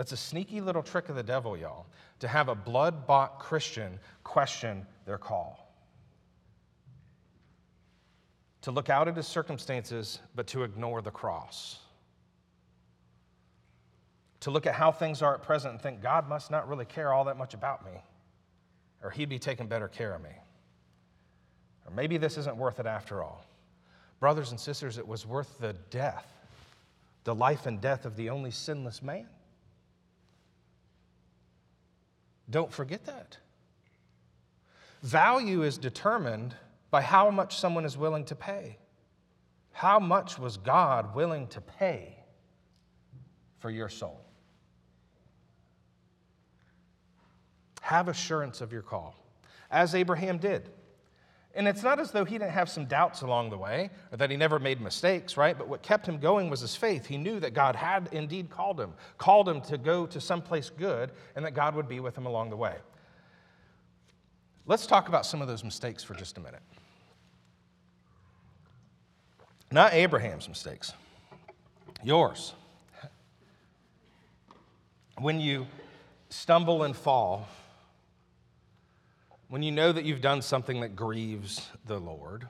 That's 0.00 0.12
a 0.12 0.16
sneaky 0.16 0.62
little 0.62 0.82
trick 0.82 1.10
of 1.10 1.14
the 1.14 1.22
devil, 1.22 1.58
y'all, 1.58 1.84
to 2.20 2.26
have 2.26 2.48
a 2.48 2.54
blood 2.54 3.06
bought 3.06 3.38
Christian 3.38 3.98
question 4.24 4.86
their 5.04 5.18
call 5.18 5.70
to 8.62 8.70
look 8.70 8.88
out 8.88 9.08
at 9.08 9.16
his 9.18 9.26
circumstances, 9.26 10.20
but 10.34 10.46
to 10.46 10.62
ignore 10.62 11.02
the 11.02 11.10
cross. 11.10 11.80
To 14.40 14.50
look 14.50 14.66
at 14.66 14.72
how 14.72 14.90
things 14.90 15.20
are 15.20 15.34
at 15.34 15.42
present 15.42 15.74
and 15.74 15.82
think, 15.82 16.00
God 16.00 16.26
must 16.26 16.50
not 16.50 16.66
really 16.66 16.86
care 16.86 17.12
all 17.12 17.24
that 17.24 17.36
much 17.36 17.52
about 17.52 17.84
me, 17.84 18.00
or 19.02 19.10
he'd 19.10 19.28
be 19.28 19.38
taking 19.38 19.66
better 19.66 19.88
care 19.88 20.14
of 20.14 20.22
me. 20.22 20.30
Or 21.84 21.92
maybe 21.92 22.16
this 22.16 22.38
isn't 22.38 22.56
worth 22.56 22.80
it 22.80 22.86
after 22.86 23.22
all. 23.22 23.44
Brothers 24.18 24.50
and 24.50 24.58
sisters, 24.58 24.96
it 24.96 25.06
was 25.06 25.26
worth 25.26 25.58
the 25.58 25.74
death, 25.90 26.26
the 27.24 27.34
life 27.34 27.66
and 27.66 27.82
death 27.82 28.06
of 28.06 28.16
the 28.16 28.30
only 28.30 28.50
sinless 28.50 29.02
man. 29.02 29.26
Don't 32.50 32.72
forget 32.72 33.04
that. 33.06 33.38
Value 35.02 35.62
is 35.62 35.78
determined 35.78 36.54
by 36.90 37.00
how 37.00 37.30
much 37.30 37.56
someone 37.58 37.84
is 37.84 37.96
willing 37.96 38.24
to 38.26 38.34
pay. 38.34 38.78
How 39.72 39.98
much 39.98 40.38
was 40.38 40.56
God 40.56 41.14
willing 41.14 41.46
to 41.48 41.60
pay 41.60 42.16
for 43.58 43.70
your 43.70 43.88
soul? 43.88 44.20
Have 47.80 48.08
assurance 48.08 48.60
of 48.60 48.72
your 48.72 48.82
call, 48.82 49.14
as 49.70 49.94
Abraham 49.94 50.38
did. 50.38 50.70
And 51.54 51.66
it's 51.66 51.82
not 51.82 51.98
as 51.98 52.12
though 52.12 52.24
he 52.24 52.38
didn't 52.38 52.52
have 52.52 52.68
some 52.68 52.84
doubts 52.84 53.22
along 53.22 53.50
the 53.50 53.58
way 53.58 53.90
or 54.12 54.18
that 54.18 54.30
he 54.30 54.36
never 54.36 54.60
made 54.60 54.80
mistakes, 54.80 55.36
right? 55.36 55.58
But 55.58 55.68
what 55.68 55.82
kept 55.82 56.06
him 56.06 56.18
going 56.18 56.48
was 56.48 56.60
his 56.60 56.76
faith. 56.76 57.06
He 57.06 57.16
knew 57.16 57.40
that 57.40 57.54
God 57.54 57.74
had 57.74 58.08
indeed 58.12 58.50
called 58.50 58.80
him, 58.80 58.94
called 59.18 59.48
him 59.48 59.60
to 59.62 59.76
go 59.76 60.06
to 60.06 60.20
someplace 60.20 60.70
good, 60.70 61.10
and 61.34 61.44
that 61.44 61.54
God 61.54 61.74
would 61.74 61.88
be 61.88 61.98
with 61.98 62.16
him 62.16 62.26
along 62.26 62.50
the 62.50 62.56
way. 62.56 62.76
Let's 64.66 64.86
talk 64.86 65.08
about 65.08 65.26
some 65.26 65.42
of 65.42 65.48
those 65.48 65.64
mistakes 65.64 66.04
for 66.04 66.14
just 66.14 66.38
a 66.38 66.40
minute. 66.40 66.62
Not 69.72 69.92
Abraham's 69.92 70.48
mistakes, 70.48 70.92
yours. 72.04 72.54
When 75.18 75.40
you 75.40 75.66
stumble 76.28 76.84
and 76.84 76.96
fall, 76.96 77.48
when 79.50 79.64
you 79.64 79.72
know 79.72 79.90
that 79.90 80.04
you've 80.04 80.20
done 80.20 80.40
something 80.40 80.80
that 80.80 80.94
grieves 80.94 81.68
the 81.86 81.98
Lord, 81.98 82.46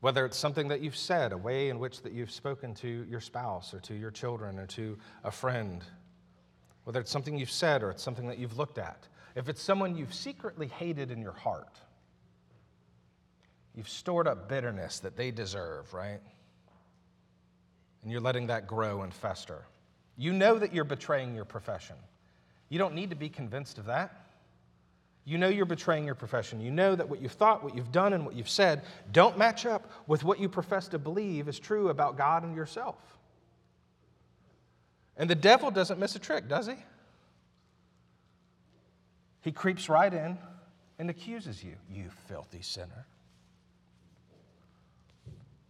whether 0.00 0.24
it's 0.24 0.38
something 0.38 0.68
that 0.68 0.80
you've 0.80 0.96
said, 0.96 1.32
a 1.32 1.36
way 1.36 1.70
in 1.70 1.80
which 1.80 2.02
that 2.02 2.12
you've 2.12 2.30
spoken 2.30 2.72
to 2.76 3.04
your 3.10 3.20
spouse 3.20 3.74
or 3.74 3.80
to 3.80 3.94
your 3.94 4.12
children 4.12 4.60
or 4.60 4.66
to 4.68 4.96
a 5.24 5.30
friend, 5.32 5.82
whether 6.84 7.00
it's 7.00 7.10
something 7.10 7.36
you've 7.36 7.50
said 7.50 7.82
or 7.82 7.90
it's 7.90 8.02
something 8.02 8.28
that 8.28 8.38
you've 8.38 8.56
looked 8.56 8.78
at, 8.78 9.08
if 9.34 9.48
it's 9.48 9.60
someone 9.60 9.96
you've 9.96 10.14
secretly 10.14 10.68
hated 10.68 11.10
in 11.10 11.20
your 11.20 11.32
heart, 11.32 11.80
you've 13.74 13.88
stored 13.88 14.28
up 14.28 14.48
bitterness 14.48 15.00
that 15.00 15.16
they 15.16 15.32
deserve, 15.32 15.92
right? 15.92 16.20
And 18.04 18.12
you're 18.12 18.20
letting 18.20 18.46
that 18.46 18.68
grow 18.68 19.02
and 19.02 19.12
fester. 19.12 19.64
You 20.16 20.32
know 20.32 20.60
that 20.60 20.72
you're 20.72 20.84
betraying 20.84 21.34
your 21.34 21.44
profession. 21.44 21.96
You 22.68 22.78
don't 22.78 22.94
need 22.94 23.10
to 23.10 23.16
be 23.16 23.28
convinced 23.28 23.78
of 23.78 23.86
that. 23.86 24.27
You 25.28 25.36
know 25.36 25.48
you're 25.48 25.66
betraying 25.66 26.06
your 26.06 26.14
profession. 26.14 26.58
You 26.58 26.70
know 26.70 26.96
that 26.96 27.06
what 27.06 27.20
you've 27.20 27.32
thought, 27.32 27.62
what 27.62 27.76
you've 27.76 27.92
done, 27.92 28.14
and 28.14 28.24
what 28.24 28.34
you've 28.34 28.48
said 28.48 28.80
don't 29.12 29.36
match 29.36 29.66
up 29.66 29.90
with 30.06 30.24
what 30.24 30.40
you 30.40 30.48
profess 30.48 30.88
to 30.88 30.98
believe 30.98 31.48
is 31.48 31.58
true 31.58 31.90
about 31.90 32.16
God 32.16 32.44
and 32.44 32.56
yourself. 32.56 32.96
And 35.18 35.28
the 35.28 35.34
devil 35.34 35.70
doesn't 35.70 36.00
miss 36.00 36.16
a 36.16 36.18
trick, 36.18 36.48
does 36.48 36.66
he? 36.66 36.76
He 39.42 39.52
creeps 39.52 39.90
right 39.90 40.12
in 40.12 40.38
and 40.98 41.10
accuses 41.10 41.62
you, 41.62 41.74
you 41.92 42.08
filthy 42.26 42.62
sinner. 42.62 43.06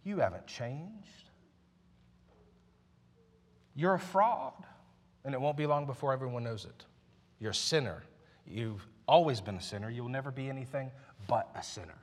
You 0.05 0.19
haven't 0.19 0.47
changed. 0.47 1.25
You're 3.75 3.95
a 3.95 3.99
fraud, 3.99 4.53
and 5.25 5.33
it 5.33 5.41
won't 5.41 5.57
be 5.57 5.65
long 5.65 5.85
before 5.85 6.13
everyone 6.13 6.45
knows 6.45 6.63
it. 6.63 6.85
You're 7.41 7.51
a 7.51 7.55
sinner. 7.55 8.03
You've 8.47 8.87
always 9.09 9.41
been 9.41 9.55
a 9.55 9.61
sinner. 9.61 9.89
You'll 9.89 10.07
never 10.07 10.31
be 10.31 10.47
anything 10.47 10.91
but 11.27 11.49
a 11.55 11.63
sinner. 11.63 11.97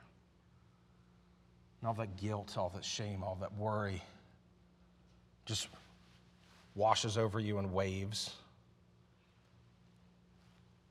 And 1.79 1.87
all 1.87 1.93
that 1.95 2.17
guilt, 2.17 2.57
all 2.57 2.69
that 2.75 2.83
shame, 2.83 3.23
all 3.23 3.37
that 3.39 3.55
worry 3.55 4.03
just 5.45 5.69
washes 6.75 7.17
over 7.17 7.39
you 7.39 7.59
in 7.59 7.71
waves. 7.71 8.31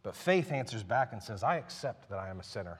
But 0.02 0.16
faith 0.16 0.52
answers 0.52 0.82
back 0.82 1.12
and 1.12 1.23
says, 1.23 1.42
I 1.42 1.56
accept 1.56 2.08
that 2.08 2.18
I 2.18 2.30
am 2.30 2.40
a 2.40 2.44
sinner. 2.44 2.78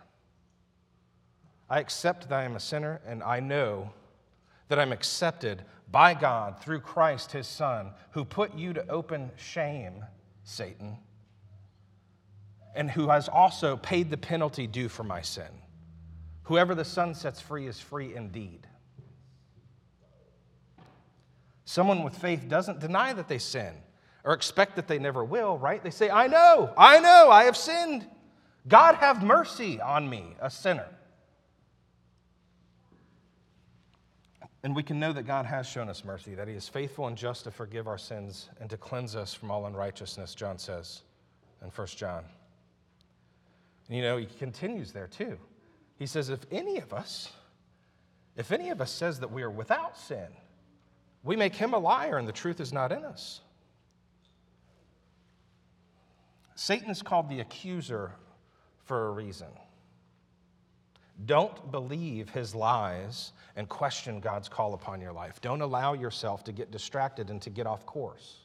I 1.69 1.81
accept 1.81 2.29
that 2.29 2.35
I 2.35 2.45
am 2.45 2.57
a 2.57 2.61
sinner, 2.61 3.01
and 3.07 3.23
I 3.23 3.41
know 3.41 3.91
that 4.69 4.79
I'm 4.79 4.93
accepted 4.93 5.63
by 5.91 6.15
God 6.15 6.61
through 6.61 6.81
Christ, 6.81 7.33
his 7.33 7.47
Son, 7.47 7.91
who 8.13 8.25
put 8.25 8.55
you 8.55 8.73
to 8.73 8.89
open 8.89 9.31
shame, 9.37 10.05
Satan 10.45 10.97
and 12.77 12.91
who 12.91 13.09
has 13.09 13.29
also 13.29 13.77
paid 13.77 14.11
the 14.11 14.17
penalty 14.17 14.67
due 14.67 14.89
for 14.89 15.03
my 15.03 15.23
sin. 15.23 15.49
Whoever 16.45 16.75
the 16.75 16.85
Son 16.85 17.15
sets 17.15 17.41
free 17.41 17.67
is 17.67 17.81
free 17.81 18.15
indeed. 18.15 18.67
Someone 21.65 22.05
with 22.05 22.17
faith 22.17 22.49
doesn't 22.49 22.79
deny 22.79 23.13
that 23.13 23.27
they 23.27 23.39
sin 23.39 23.75
or 24.23 24.33
expect 24.33 24.77
that 24.77 24.87
they 24.87 24.99
never 24.99 25.25
will, 25.25 25.59
right? 25.59 25.83
They 25.83 25.91
say, 25.91 26.11
I 26.11 26.29
know, 26.29 26.73
I 26.77 27.01
know, 27.01 27.31
I 27.31 27.45
have 27.45 27.57
sinned. 27.57 28.07
God 28.69 28.97
have 28.97 29.23
mercy 29.23 29.81
on 29.81 30.09
me, 30.09 30.37
a 30.41 30.51
sinner. 30.51 30.89
And 34.63 34.75
we 34.75 34.83
can 34.83 34.99
know 34.99 35.13
that 35.13 35.25
God 35.25 35.47
has 35.47 35.69
shown 35.69 35.89
us 35.89 36.05
mercy, 36.05 36.35
that 36.35 36.49
He 36.49 36.55
is 36.55 36.69
faithful 36.69 37.07
and 37.07 37.17
just 37.17 37.45
to 37.45 37.53
forgive 37.53 37.87
our 37.87 37.99
sins 37.99 38.49
and 38.61 38.69
to 38.71 38.77
cleanse 38.77 39.15
us 39.15 39.33
from 39.33 39.51
all 39.51 39.67
unrighteousness, 39.67 40.35
John 40.35 40.59
says 40.59 41.03
in 41.63 41.69
1 41.69 41.87
John. 41.89 42.25
You 43.89 44.03
know, 44.03 44.17
he 44.17 44.27
continues 44.27 44.93
there 44.93 45.07
too. 45.07 45.39
He 45.99 46.07
says, 46.07 46.29
if 46.29 46.41
any 46.51 46.79
of 46.79 46.93
us, 46.93 47.33
if 48.37 48.53
any 48.53 48.71
of 48.71 48.81
us 48.81 48.91
says 48.91 49.21
that 49.21 49.31
we 49.31 49.43
are 49.43 49.51
without 49.51 49.97
sin, 49.97 50.27
we 51.23 51.37
make 51.37 51.55
him 51.55 51.73
a 51.73 51.79
liar 51.79 52.19
and 52.19 52.29
the 52.29 52.33
truth 52.33 52.61
is 52.61 52.73
not 52.73 52.93
in 52.93 53.05
us. 53.05 53.41
Satan 56.55 56.91
is 56.91 57.03
called 57.03 57.29
the 57.29 57.41
accuser 57.41 58.13
for 58.85 59.09
a 59.09 59.11
reason. 59.11 59.49
Don't 61.25 61.71
believe 61.71 62.29
his 62.29 62.55
lies 62.55 63.33
and 63.57 63.69
question 63.69 64.21
God's 64.21 64.49
call 64.49 64.75
upon 64.75 65.01
your 65.01 65.13
life. 65.13 65.41
Don't 65.41 65.63
allow 65.63 65.95
yourself 65.95 66.45
to 66.45 66.53
get 66.53 66.71
distracted 66.71 67.31
and 67.31 67.41
to 67.43 67.51
get 67.51 67.67
off 67.67 67.87
course. 67.87 68.41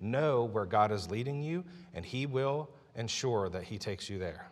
Know 0.00 0.44
where 0.44 0.66
God 0.66 0.92
is 0.92 1.10
leading 1.10 1.42
you, 1.42 1.64
and 1.94 2.04
he 2.04 2.26
will 2.26 2.70
ensure 2.98 3.48
that 3.48 3.62
He 3.62 3.78
takes 3.78 4.10
you 4.10 4.18
there. 4.18 4.46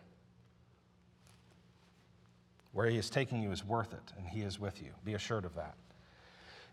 Where 2.71 2.87
He 2.87 2.97
is 2.97 3.09
taking 3.09 3.43
you 3.43 3.51
is 3.51 3.63
worth 3.63 3.93
it, 3.93 4.13
and 4.17 4.25
He 4.25 4.41
is 4.41 4.59
with 4.59 4.81
you. 4.81 4.89
Be 5.03 5.13
assured 5.13 5.45
of 5.45 5.53
that. 5.55 5.75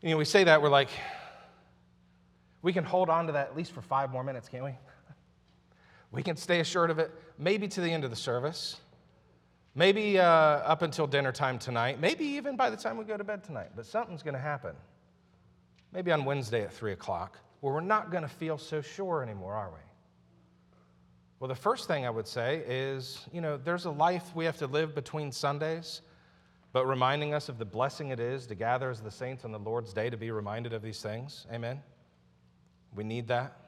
You 0.00 0.10
know, 0.10 0.16
we 0.16 0.24
say 0.24 0.44
that, 0.44 0.62
we're 0.62 0.68
like, 0.68 0.88
we 2.62 2.72
can 2.72 2.84
hold 2.84 3.10
on 3.10 3.26
to 3.26 3.32
that 3.32 3.48
at 3.48 3.56
least 3.56 3.72
for 3.72 3.82
five 3.82 4.10
more 4.10 4.24
minutes, 4.24 4.48
can't 4.48 4.64
we? 4.64 4.70
We 6.12 6.22
can 6.22 6.36
stay 6.36 6.60
assured 6.60 6.92
of 6.92 7.00
it 7.00 7.10
maybe 7.38 7.66
to 7.66 7.80
the 7.80 7.90
end 7.90 8.04
of 8.04 8.10
the 8.10 8.16
service, 8.16 8.76
maybe 9.74 10.20
uh, 10.20 10.24
up 10.24 10.82
until 10.82 11.08
dinner 11.08 11.32
time 11.32 11.58
tonight, 11.58 12.00
maybe 12.00 12.24
even 12.24 12.56
by 12.56 12.70
the 12.70 12.76
time 12.76 12.96
we 12.96 13.04
go 13.04 13.16
to 13.16 13.24
bed 13.24 13.42
tonight. 13.42 13.70
But 13.74 13.84
something's 13.84 14.22
going 14.22 14.34
to 14.34 14.40
happen. 14.40 14.76
Maybe 15.92 16.12
on 16.12 16.24
Wednesday 16.24 16.62
at 16.62 16.72
3 16.72 16.92
o'clock, 16.92 17.40
where 17.62 17.74
we're 17.74 17.80
not 17.80 18.12
going 18.12 18.22
to 18.22 18.28
feel 18.28 18.58
so 18.58 18.80
sure 18.80 19.24
anymore, 19.24 19.54
are 19.54 19.70
we? 19.70 19.80
Well, 21.44 21.50
the 21.50 21.54
first 21.54 21.86
thing 21.88 22.06
I 22.06 22.10
would 22.10 22.26
say 22.26 22.62
is, 22.66 23.20
you 23.30 23.42
know, 23.42 23.58
there's 23.58 23.84
a 23.84 23.90
life 23.90 24.34
we 24.34 24.46
have 24.46 24.56
to 24.60 24.66
live 24.66 24.94
between 24.94 25.30
Sundays, 25.30 26.00
but 26.72 26.86
reminding 26.86 27.34
us 27.34 27.50
of 27.50 27.58
the 27.58 27.66
blessing 27.66 28.08
it 28.08 28.18
is 28.18 28.46
to 28.46 28.54
gather 28.54 28.88
as 28.88 29.02
the 29.02 29.10
saints 29.10 29.44
on 29.44 29.52
the 29.52 29.58
Lord's 29.58 29.92
day 29.92 30.08
to 30.08 30.16
be 30.16 30.30
reminded 30.30 30.72
of 30.72 30.80
these 30.80 31.02
things. 31.02 31.46
Amen? 31.52 31.82
We 32.94 33.04
need 33.04 33.28
that. 33.28 33.58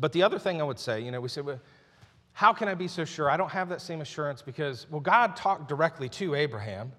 But 0.00 0.14
the 0.14 0.22
other 0.22 0.38
thing 0.38 0.62
I 0.62 0.64
would 0.64 0.78
say, 0.78 1.02
you 1.02 1.10
know, 1.10 1.20
we 1.20 1.28
say, 1.28 1.42
well, 1.42 1.60
how 2.32 2.54
can 2.54 2.68
I 2.68 2.74
be 2.74 2.88
so 2.88 3.04
sure? 3.04 3.28
I 3.28 3.36
don't 3.36 3.52
have 3.52 3.68
that 3.68 3.82
same 3.82 4.00
assurance 4.00 4.40
because, 4.40 4.86
well, 4.90 5.02
God 5.02 5.36
talked 5.36 5.68
directly 5.68 6.08
to 6.08 6.34
Abraham. 6.36 6.90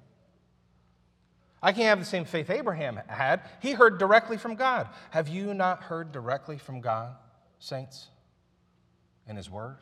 I 1.63 1.71
can't 1.71 1.85
have 1.85 1.97
the 1.99 2.05
same 2.05 2.25
faith 2.25 2.51
Abraham 2.51 2.99
had. 3.07 3.41
He 3.59 3.71
heard 3.71 3.97
directly 3.97 4.37
from 4.37 4.53
God. 4.53 4.87
Have 5.09 5.29
you 5.29 5.55
not 5.55 5.81
heard 5.81 6.11
directly 6.11 6.59
from 6.59 6.79
God, 6.79 7.15
saints? 7.57 8.09
In 9.27 9.35
His 9.35 9.49
Word? 9.49 9.77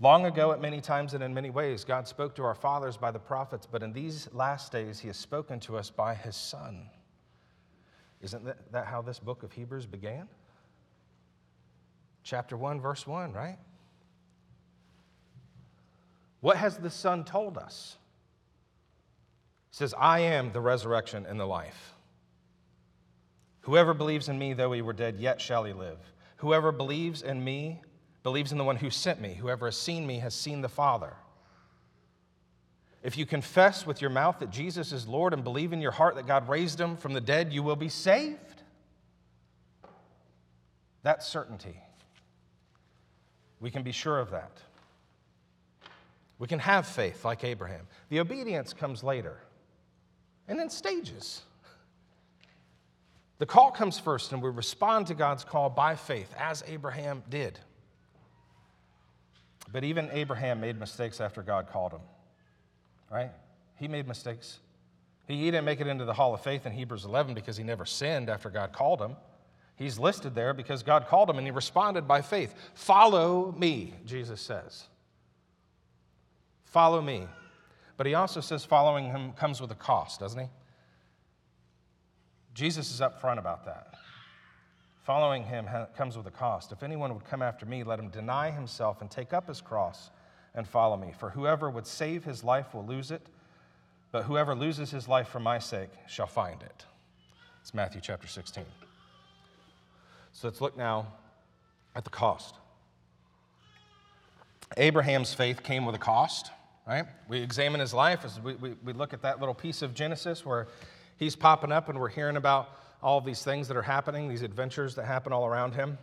Long 0.00 0.26
ago, 0.26 0.50
at 0.52 0.60
many 0.60 0.80
times 0.80 1.14
and 1.14 1.22
in 1.22 1.32
many 1.32 1.50
ways, 1.50 1.84
God 1.84 2.08
spoke 2.08 2.34
to 2.34 2.42
our 2.42 2.56
fathers 2.56 2.96
by 2.96 3.12
the 3.12 3.20
prophets, 3.20 3.68
but 3.70 3.82
in 3.82 3.92
these 3.92 4.28
last 4.32 4.72
days, 4.72 4.98
He 4.98 5.06
has 5.08 5.16
spoken 5.16 5.60
to 5.60 5.76
us 5.76 5.90
by 5.90 6.14
His 6.14 6.34
Son. 6.34 6.88
Isn't 8.20 8.44
that 8.72 8.86
how 8.86 9.02
this 9.02 9.18
book 9.18 9.42
of 9.42 9.52
Hebrews 9.52 9.86
began? 9.86 10.28
Chapter 12.24 12.56
1, 12.56 12.80
verse 12.80 13.06
1, 13.06 13.32
right? 13.32 13.58
What 16.40 16.56
has 16.56 16.76
the 16.76 16.90
Son 16.90 17.22
told 17.22 17.56
us? 17.56 17.96
He 19.70 19.76
says, 19.76 19.94
I 19.96 20.20
am 20.20 20.52
the 20.52 20.60
resurrection 20.60 21.26
and 21.26 21.38
the 21.38 21.46
life. 21.46 21.94
Whoever 23.60 23.94
believes 23.94 24.28
in 24.28 24.38
me, 24.38 24.52
though 24.52 24.72
he 24.72 24.82
were 24.82 24.92
dead, 24.92 25.18
yet 25.18 25.40
shall 25.40 25.64
he 25.64 25.72
live. 25.72 25.98
Whoever 26.42 26.72
believes 26.72 27.22
in 27.22 27.44
me 27.44 27.80
believes 28.24 28.50
in 28.50 28.58
the 28.58 28.64
one 28.64 28.74
who 28.74 28.90
sent 28.90 29.20
me. 29.20 29.34
Whoever 29.34 29.66
has 29.66 29.76
seen 29.76 30.04
me 30.04 30.18
has 30.18 30.34
seen 30.34 30.60
the 30.60 30.68
Father. 30.68 31.14
If 33.04 33.16
you 33.16 33.26
confess 33.26 33.86
with 33.86 34.00
your 34.00 34.10
mouth 34.10 34.40
that 34.40 34.50
Jesus 34.50 34.90
is 34.90 35.06
Lord 35.06 35.34
and 35.34 35.44
believe 35.44 35.72
in 35.72 35.80
your 35.80 35.92
heart 35.92 36.16
that 36.16 36.26
God 36.26 36.48
raised 36.48 36.80
him 36.80 36.96
from 36.96 37.12
the 37.12 37.20
dead, 37.20 37.52
you 37.52 37.62
will 37.62 37.76
be 37.76 37.88
saved. 37.88 38.64
That's 41.04 41.28
certainty. 41.28 41.80
We 43.60 43.70
can 43.70 43.84
be 43.84 43.92
sure 43.92 44.18
of 44.18 44.32
that. 44.32 44.58
We 46.40 46.48
can 46.48 46.58
have 46.58 46.88
faith 46.88 47.24
like 47.24 47.44
Abraham. 47.44 47.86
The 48.08 48.18
obedience 48.18 48.72
comes 48.72 49.04
later 49.04 49.38
and 50.48 50.60
in 50.60 50.70
stages. 50.70 51.42
The 53.42 53.46
call 53.46 53.72
comes 53.72 53.98
first, 53.98 54.30
and 54.30 54.40
we 54.40 54.50
respond 54.50 55.08
to 55.08 55.14
God's 55.14 55.42
call 55.42 55.68
by 55.68 55.96
faith, 55.96 56.32
as 56.38 56.62
Abraham 56.68 57.24
did. 57.28 57.58
But 59.72 59.82
even 59.82 60.08
Abraham 60.12 60.60
made 60.60 60.78
mistakes 60.78 61.20
after 61.20 61.42
God 61.42 61.66
called 61.68 61.90
him, 61.90 62.02
right? 63.10 63.32
He 63.74 63.88
made 63.88 64.06
mistakes. 64.06 64.60
He, 65.26 65.38
he 65.38 65.46
didn't 65.46 65.64
make 65.64 65.80
it 65.80 65.88
into 65.88 66.04
the 66.04 66.12
Hall 66.12 66.32
of 66.32 66.40
Faith 66.40 66.66
in 66.66 66.72
Hebrews 66.72 67.04
11 67.04 67.34
because 67.34 67.56
he 67.56 67.64
never 67.64 67.84
sinned 67.84 68.30
after 68.30 68.48
God 68.48 68.72
called 68.72 69.02
him. 69.02 69.16
He's 69.74 69.98
listed 69.98 70.36
there 70.36 70.54
because 70.54 70.84
God 70.84 71.08
called 71.08 71.28
him 71.28 71.36
and 71.36 71.44
he 71.44 71.50
responded 71.50 72.06
by 72.06 72.22
faith. 72.22 72.54
Follow 72.74 73.50
me, 73.58 73.94
Jesus 74.06 74.40
says. 74.40 74.84
Follow 76.66 77.02
me. 77.02 77.26
But 77.96 78.06
he 78.06 78.14
also 78.14 78.40
says 78.40 78.64
following 78.64 79.06
him 79.06 79.32
comes 79.32 79.60
with 79.60 79.72
a 79.72 79.74
cost, 79.74 80.20
doesn't 80.20 80.38
he? 80.38 80.48
Jesus 82.54 82.92
is 82.92 83.00
upfront 83.00 83.38
about 83.38 83.64
that. 83.64 83.94
Following 85.04 85.42
him 85.44 85.66
comes 85.96 86.16
with 86.16 86.26
a 86.26 86.30
cost. 86.30 86.70
If 86.70 86.82
anyone 86.82 87.12
would 87.14 87.24
come 87.24 87.42
after 87.42 87.66
me, 87.66 87.82
let 87.82 87.98
him 87.98 88.08
deny 88.08 88.50
himself 88.50 89.00
and 89.00 89.10
take 89.10 89.32
up 89.32 89.48
his 89.48 89.60
cross 89.60 90.10
and 90.54 90.66
follow 90.66 90.96
me. 90.96 91.12
For 91.18 91.30
whoever 91.30 91.70
would 91.70 91.86
save 91.86 92.24
his 92.24 92.44
life 92.44 92.74
will 92.74 92.86
lose 92.86 93.10
it, 93.10 93.26
but 94.12 94.24
whoever 94.24 94.54
loses 94.54 94.90
his 94.90 95.08
life 95.08 95.28
for 95.28 95.40
my 95.40 95.58
sake 95.58 95.90
shall 96.06 96.26
find 96.26 96.62
it. 96.62 96.84
It's 97.62 97.74
Matthew 97.74 98.00
chapter 98.00 98.28
16. 98.28 98.64
So 100.32 100.48
let's 100.48 100.60
look 100.60 100.76
now 100.76 101.06
at 101.96 102.04
the 102.04 102.10
cost. 102.10 102.54
Abraham's 104.76 105.34
faith 105.34 105.62
came 105.62 105.84
with 105.84 105.94
a 105.94 105.98
cost, 105.98 106.50
right? 106.86 107.04
We 107.28 107.40
examine 107.40 107.80
his 107.80 107.92
life 107.92 108.24
as 108.24 108.40
we, 108.40 108.54
we, 108.54 108.74
we 108.84 108.92
look 108.92 109.12
at 109.12 109.22
that 109.22 109.40
little 109.40 109.54
piece 109.54 109.82
of 109.82 109.94
Genesis 109.94 110.46
where 110.46 110.68
he's 111.22 111.36
popping 111.36 111.72
up 111.72 111.88
and 111.88 111.98
we're 111.98 112.08
hearing 112.08 112.36
about 112.36 112.76
all 113.02 113.18
of 113.18 113.24
these 113.24 113.42
things 113.42 113.68
that 113.68 113.76
are 113.76 113.82
happening, 113.82 114.28
these 114.28 114.42
adventures 114.42 114.94
that 114.96 115.04
happen 115.04 115.32
all 115.32 115.46
around 115.46 115.74
him. 115.74 115.98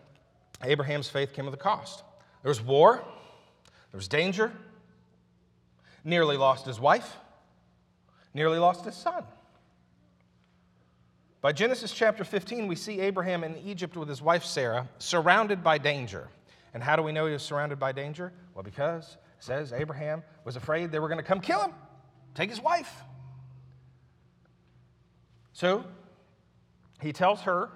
Abraham's 0.63 1.09
faith 1.09 1.33
came 1.33 1.45
with 1.45 1.53
a 1.53 1.57
cost. 1.57 2.03
There 2.41 2.49
was 2.49 2.61
war, 2.61 3.03
there 3.91 3.97
was 3.97 4.07
danger, 4.07 4.51
nearly 6.03 6.37
lost 6.37 6.65
his 6.65 6.79
wife, 6.79 7.17
nearly 8.33 8.57
lost 8.59 8.85
his 8.85 8.95
son. 8.95 9.23
By 11.41 11.53
Genesis 11.53 11.91
chapter 11.93 12.25
15, 12.25 12.67
we 12.67 12.75
see 12.75 12.99
Abraham 12.99 13.43
in 13.43 13.57
Egypt 13.57 13.95
with 13.95 14.09
his 14.09 14.21
wife 14.21 14.43
Sarah, 14.43 14.87
surrounded 14.99 15.63
by 15.63 15.77
danger. 15.77 16.27
And 16.73 16.83
how 16.83 16.95
do 16.95 17.01
we 17.01 17.11
know 17.11 17.25
he 17.25 17.33
was 17.33 17.43
surrounded 17.43 17.79
by 17.79 17.93
danger? 17.93 18.33
Well, 18.53 18.63
because 18.63 19.17
it 19.37 19.43
says 19.43 19.71
Abraham 19.71 20.21
was 20.43 20.57
afraid 20.57 20.91
they 20.91 20.99
were 20.99 21.07
going 21.07 21.17
to 21.17 21.23
come 21.23 21.39
kill 21.39 21.61
him, 21.61 21.71
take 22.35 22.49
his 22.49 22.61
wife. 22.61 23.03
So 25.53 25.83
he 27.01 27.13
tells 27.13 27.41
her 27.41 27.69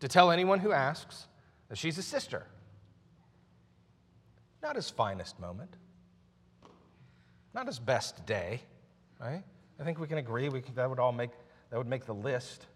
to 0.00 0.08
tell 0.08 0.30
anyone 0.30 0.58
who 0.58 0.72
asks 0.72 1.26
that 1.68 1.78
she's 1.78 1.96
his 1.96 2.06
sister. 2.06 2.46
Not 4.62 4.76
his 4.76 4.90
finest 4.90 5.38
moment, 5.38 5.74
not 7.54 7.66
his 7.66 7.78
best 7.78 8.26
day, 8.26 8.60
right? 9.20 9.42
I 9.80 9.84
think 9.84 9.98
we 9.98 10.08
can 10.08 10.18
agree 10.18 10.48
we 10.48 10.60
can, 10.60 10.74
that 10.74 10.90
would 10.90 10.98
all 10.98 11.12
make 11.12 11.30
that 11.70 11.76
would 11.76 11.86
make 11.86 12.06
the 12.06 12.14
list 12.14 12.66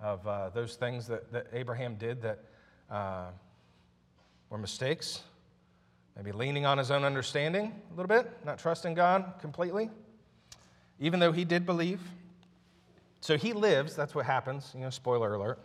of 0.00 0.26
uh, 0.26 0.50
those 0.50 0.74
things 0.76 1.06
that, 1.06 1.32
that 1.32 1.46
Abraham 1.52 1.94
did 1.94 2.22
that 2.22 2.44
uh, 2.90 3.26
were 4.50 4.58
mistakes. 4.58 5.22
Maybe 6.16 6.32
leaning 6.32 6.64
on 6.64 6.78
his 6.78 6.90
own 6.90 7.04
understanding 7.04 7.72
a 7.92 7.94
little 7.94 8.08
bit, 8.08 8.30
not 8.44 8.58
trusting 8.58 8.94
God 8.94 9.34
completely, 9.40 9.90
even 10.98 11.20
though 11.20 11.32
he 11.32 11.44
did 11.44 11.66
believe. 11.66 12.00
So 13.26 13.36
he 13.36 13.52
lives, 13.52 13.96
that's 13.96 14.14
what 14.14 14.24
happens, 14.24 14.70
you 14.72 14.82
know, 14.82 14.90
spoiler 14.90 15.34
alert. 15.34 15.58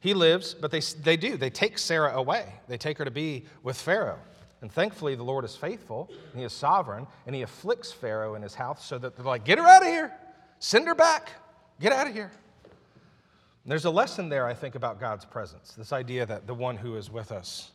He 0.00 0.12
lives, 0.12 0.52
but 0.52 0.70
they, 0.70 0.80
they 1.02 1.16
do. 1.16 1.38
They 1.38 1.48
take 1.48 1.78
Sarah 1.78 2.14
away. 2.14 2.52
They 2.68 2.76
take 2.76 2.98
her 2.98 3.06
to 3.06 3.10
be 3.10 3.46
with 3.62 3.80
Pharaoh. 3.80 4.18
And 4.60 4.70
thankfully, 4.70 5.14
the 5.14 5.22
Lord 5.22 5.46
is 5.46 5.56
faithful, 5.56 6.10
and 6.10 6.38
He 6.38 6.44
is 6.44 6.52
sovereign, 6.52 7.06
and 7.24 7.34
He 7.34 7.40
afflicts 7.40 7.90
Pharaoh 7.90 8.34
in 8.34 8.42
his 8.42 8.54
house 8.54 8.84
so 8.84 8.98
that 8.98 9.16
they're 9.16 9.24
like, 9.24 9.46
get 9.46 9.56
her 9.56 9.64
out 9.64 9.80
of 9.80 9.88
here, 9.88 10.12
send 10.58 10.86
her 10.88 10.94
back, 10.94 11.32
get 11.80 11.90
out 11.90 12.06
of 12.06 12.12
here. 12.12 12.30
And 12.64 13.72
there's 13.72 13.86
a 13.86 13.90
lesson 13.90 14.28
there, 14.28 14.46
I 14.46 14.52
think, 14.52 14.74
about 14.74 15.00
God's 15.00 15.24
presence 15.24 15.72
this 15.72 15.94
idea 15.94 16.26
that 16.26 16.46
the 16.46 16.52
one 16.52 16.76
who 16.76 16.96
is 16.96 17.10
with 17.10 17.32
us 17.32 17.70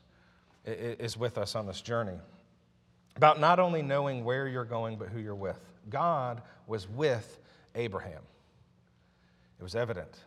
is 0.67 1.17
with 1.17 1.39
us 1.39 1.55
on 1.55 1.65
this 1.65 1.81
journey. 1.81 2.19
About 3.15 3.39
not 3.39 3.59
only 3.59 3.81
knowing 3.81 4.23
where 4.23 4.47
you're 4.47 4.65
going, 4.65 4.97
but 4.97 5.07
who 5.07 5.19
you're 5.19 5.33
with. 5.33 5.59
God 5.89 6.43
was 6.67 6.88
with 6.88 7.39
Abraham. 7.73 8.21
It 9.59 9.63
was 9.63 9.75
evident. 9.75 10.19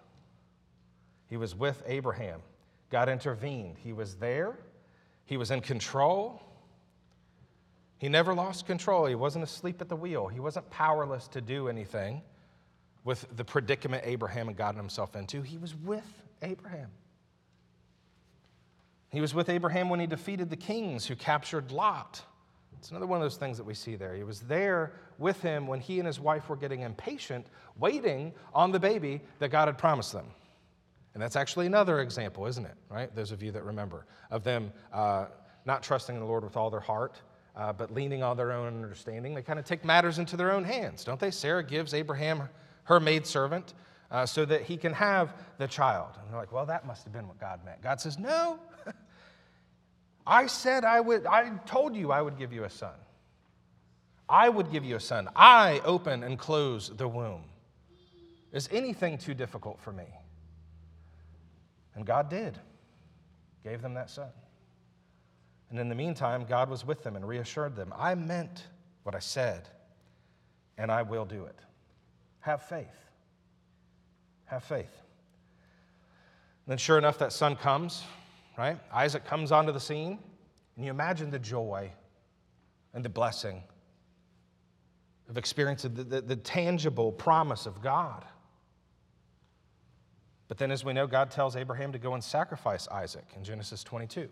He 1.28 1.36
was 1.36 1.54
with 1.54 1.82
Abraham. 1.86 2.40
God 2.90 3.08
intervened. 3.08 3.76
He 3.78 3.92
was 3.92 4.16
there, 4.16 4.56
he 5.24 5.36
was 5.36 5.50
in 5.50 5.60
control. 5.60 6.42
He 7.98 8.08
never 8.08 8.32
lost 8.32 8.64
control. 8.64 9.06
He 9.06 9.16
wasn't 9.16 9.42
asleep 9.42 9.80
at 9.82 9.88
the 9.88 9.96
wheel. 9.96 10.28
He 10.28 10.38
wasn't 10.38 10.70
powerless 10.70 11.26
to 11.28 11.40
do 11.40 11.68
anything 11.68 12.22
with 13.04 13.26
the 13.36 13.44
predicament 13.44 14.04
Abraham 14.06 14.46
had 14.46 14.56
gotten 14.56 14.78
himself 14.78 15.16
into. 15.16 15.42
He 15.42 15.58
was 15.58 15.74
with 15.74 16.06
Abraham. 16.42 16.90
He 19.10 19.20
was 19.20 19.34
with 19.34 19.48
Abraham 19.48 19.88
when 19.88 19.98
he 19.98 20.06
defeated 20.06 20.48
the 20.48 20.56
kings 20.56 21.06
who 21.06 21.16
captured 21.16 21.72
Lot. 21.72 22.22
It's 22.78 22.90
another 22.90 23.06
one 23.06 23.18
of 23.20 23.24
those 23.24 23.36
things 23.36 23.56
that 23.56 23.64
we 23.64 23.74
see 23.74 23.96
there. 23.96 24.14
He 24.14 24.22
was 24.22 24.40
there 24.40 24.92
with 25.18 25.42
him 25.42 25.66
when 25.66 25.80
he 25.80 25.98
and 25.98 26.06
his 26.06 26.20
wife 26.20 26.48
were 26.48 26.56
getting 26.56 26.82
impatient, 26.82 27.46
waiting 27.76 28.32
on 28.54 28.70
the 28.70 28.78
baby 28.78 29.20
that 29.40 29.48
God 29.48 29.66
had 29.66 29.76
promised 29.76 30.12
them. 30.12 30.26
And 31.14 31.22
that's 31.22 31.34
actually 31.34 31.66
another 31.66 32.00
example, 32.00 32.46
isn't 32.46 32.64
it? 32.64 32.76
Right? 32.88 33.14
Those 33.14 33.32
of 33.32 33.42
you 33.42 33.50
that 33.52 33.64
remember, 33.64 34.06
of 34.30 34.44
them 34.44 34.72
uh, 34.92 35.26
not 35.64 35.82
trusting 35.82 36.14
in 36.14 36.20
the 36.20 36.26
Lord 36.26 36.44
with 36.44 36.56
all 36.56 36.70
their 36.70 36.80
heart, 36.80 37.20
uh, 37.56 37.72
but 37.72 37.92
leaning 37.92 38.22
on 38.22 38.36
their 38.36 38.52
own 38.52 38.68
understanding. 38.68 39.34
They 39.34 39.42
kind 39.42 39.58
of 39.58 39.64
take 39.64 39.84
matters 39.84 40.18
into 40.20 40.36
their 40.36 40.52
own 40.52 40.62
hands, 40.62 41.02
don't 41.02 41.18
they? 41.18 41.32
Sarah 41.32 41.64
gives 41.64 41.92
Abraham 41.94 42.48
her 42.84 43.00
maidservant 43.00 43.74
uh, 44.10 44.24
so 44.24 44.44
that 44.44 44.62
he 44.62 44.76
can 44.76 44.92
have 44.92 45.34
the 45.58 45.66
child. 45.66 46.10
And 46.20 46.30
they're 46.30 46.40
like, 46.40 46.52
well, 46.52 46.66
that 46.66 46.86
must 46.86 47.04
have 47.04 47.12
been 47.12 47.26
what 47.26 47.40
God 47.40 47.64
meant. 47.64 47.82
God 47.82 48.00
says, 48.00 48.18
no. 48.18 48.60
I 50.28 50.46
said 50.46 50.84
I 50.84 51.00
would, 51.00 51.24
I 51.24 51.48
told 51.64 51.96
you 51.96 52.12
I 52.12 52.20
would 52.20 52.38
give 52.38 52.52
you 52.52 52.64
a 52.64 52.70
son. 52.70 52.92
I 54.28 54.50
would 54.50 54.70
give 54.70 54.84
you 54.84 54.96
a 54.96 55.00
son. 55.00 55.26
I 55.34 55.80
open 55.86 56.22
and 56.22 56.38
close 56.38 56.90
the 56.94 57.08
womb. 57.08 57.44
Is 58.52 58.68
anything 58.70 59.16
too 59.16 59.32
difficult 59.32 59.80
for 59.80 59.90
me? 59.90 60.04
And 61.94 62.04
God 62.04 62.28
did, 62.28 62.58
gave 63.64 63.80
them 63.80 63.94
that 63.94 64.10
son. 64.10 64.28
And 65.70 65.78
in 65.78 65.88
the 65.88 65.94
meantime, 65.94 66.44
God 66.46 66.68
was 66.68 66.84
with 66.84 67.02
them 67.02 67.16
and 67.16 67.26
reassured 67.26 67.74
them 67.74 67.92
I 67.96 68.14
meant 68.14 68.64
what 69.04 69.14
I 69.14 69.20
said, 69.20 69.66
and 70.76 70.92
I 70.92 71.02
will 71.02 71.24
do 71.24 71.44
it. 71.44 71.58
Have 72.40 72.62
faith. 72.62 72.86
Have 74.44 74.62
faith. 74.62 74.94
And 76.66 76.72
then, 76.72 76.78
sure 76.78 76.98
enough, 76.98 77.18
that 77.18 77.32
son 77.32 77.56
comes 77.56 78.02
right? 78.58 78.78
Isaac 78.92 79.24
comes 79.24 79.52
onto 79.52 79.72
the 79.72 79.80
scene, 79.80 80.18
and 80.76 80.84
you 80.84 80.90
imagine 80.90 81.30
the 81.30 81.38
joy 81.38 81.90
and 82.92 83.04
the 83.04 83.08
blessing 83.08 83.62
of 85.28 85.38
experiencing 85.38 85.94
the, 85.94 86.02
the, 86.02 86.20
the, 86.20 86.36
tangible 86.36 87.12
promise 87.12 87.66
of 87.66 87.80
God. 87.80 88.24
But 90.48 90.56
then, 90.56 90.70
as 90.70 90.84
we 90.84 90.94
know, 90.94 91.06
God 91.06 91.30
tells 91.30 91.54
Abraham 91.54 91.92
to 91.92 91.98
go 91.98 92.14
and 92.14 92.24
sacrifice 92.24 92.88
Isaac 92.88 93.26
in 93.36 93.44
Genesis 93.44 93.84
22. 93.84 94.20
And 94.20 94.28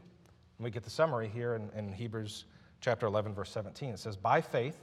we 0.59 0.71
get 0.71 0.83
the 0.83 0.91
summary 0.91 1.29
here 1.29 1.55
in, 1.55 1.71
in 1.77 1.93
Hebrews 1.93 2.47
chapter 2.81 3.07
11, 3.07 3.35
verse 3.35 3.51
17. 3.51 3.91
It 3.91 3.99
says, 3.99 4.17
By 4.17 4.41
faith, 4.41 4.83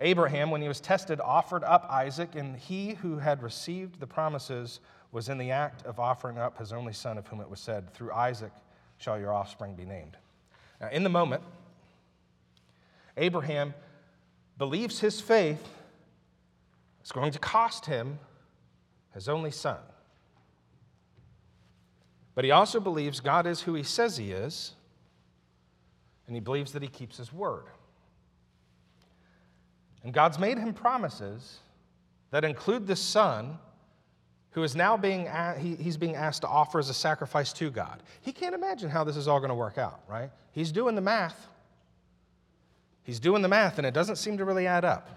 Abraham, 0.00 0.50
when 0.50 0.62
he 0.62 0.68
was 0.68 0.80
tested, 0.80 1.20
offered 1.20 1.62
up 1.62 1.86
Isaac, 1.90 2.34
and 2.34 2.56
he 2.56 2.94
who 2.94 3.18
had 3.18 3.42
received 3.42 4.00
the 4.00 4.06
promises 4.06 4.80
was 5.16 5.30
in 5.30 5.38
the 5.38 5.50
act 5.50 5.82
of 5.86 5.98
offering 5.98 6.36
up 6.36 6.58
his 6.58 6.74
only 6.74 6.92
son, 6.92 7.16
of 7.16 7.26
whom 7.28 7.40
it 7.40 7.48
was 7.48 7.58
said, 7.58 7.90
Through 7.94 8.12
Isaac 8.12 8.52
shall 8.98 9.18
your 9.18 9.32
offspring 9.32 9.74
be 9.74 9.86
named. 9.86 10.14
Now, 10.78 10.90
in 10.90 11.04
the 11.04 11.08
moment, 11.08 11.42
Abraham 13.16 13.72
believes 14.58 15.00
his 15.00 15.18
faith 15.18 15.66
is 17.02 17.12
going 17.12 17.32
to 17.32 17.38
cost 17.38 17.86
him 17.86 18.18
his 19.14 19.26
only 19.26 19.50
son. 19.50 19.78
But 22.34 22.44
he 22.44 22.50
also 22.50 22.78
believes 22.78 23.20
God 23.20 23.46
is 23.46 23.62
who 23.62 23.72
he 23.72 23.84
says 23.84 24.18
he 24.18 24.32
is, 24.32 24.74
and 26.26 26.36
he 26.36 26.40
believes 26.40 26.72
that 26.72 26.82
he 26.82 26.88
keeps 26.88 27.16
his 27.16 27.32
word. 27.32 27.64
And 30.04 30.12
God's 30.12 30.38
made 30.38 30.58
him 30.58 30.74
promises 30.74 31.60
that 32.32 32.44
include 32.44 32.86
the 32.86 32.96
son 32.96 33.58
who 34.56 34.62
is 34.62 34.74
now 34.74 34.96
being, 34.96 35.28
he, 35.58 35.74
he's 35.76 35.98
being 35.98 36.16
asked 36.16 36.40
to 36.40 36.48
offer 36.48 36.78
as 36.78 36.88
a 36.88 36.94
sacrifice 36.94 37.52
to 37.52 37.70
God. 37.70 38.02
He 38.22 38.32
can't 38.32 38.54
imagine 38.54 38.88
how 38.88 39.04
this 39.04 39.14
is 39.14 39.28
all 39.28 39.38
going 39.38 39.50
to 39.50 39.54
work 39.54 39.76
out, 39.76 40.00
right? 40.08 40.30
He's 40.52 40.72
doing 40.72 40.94
the 40.94 41.02
math. 41.02 41.46
He's 43.02 43.20
doing 43.20 43.42
the 43.42 43.48
math, 43.48 43.76
and 43.76 43.86
it 43.86 43.92
doesn't 43.92 44.16
seem 44.16 44.38
to 44.38 44.46
really 44.46 44.66
add 44.66 44.82
up. 44.82 45.10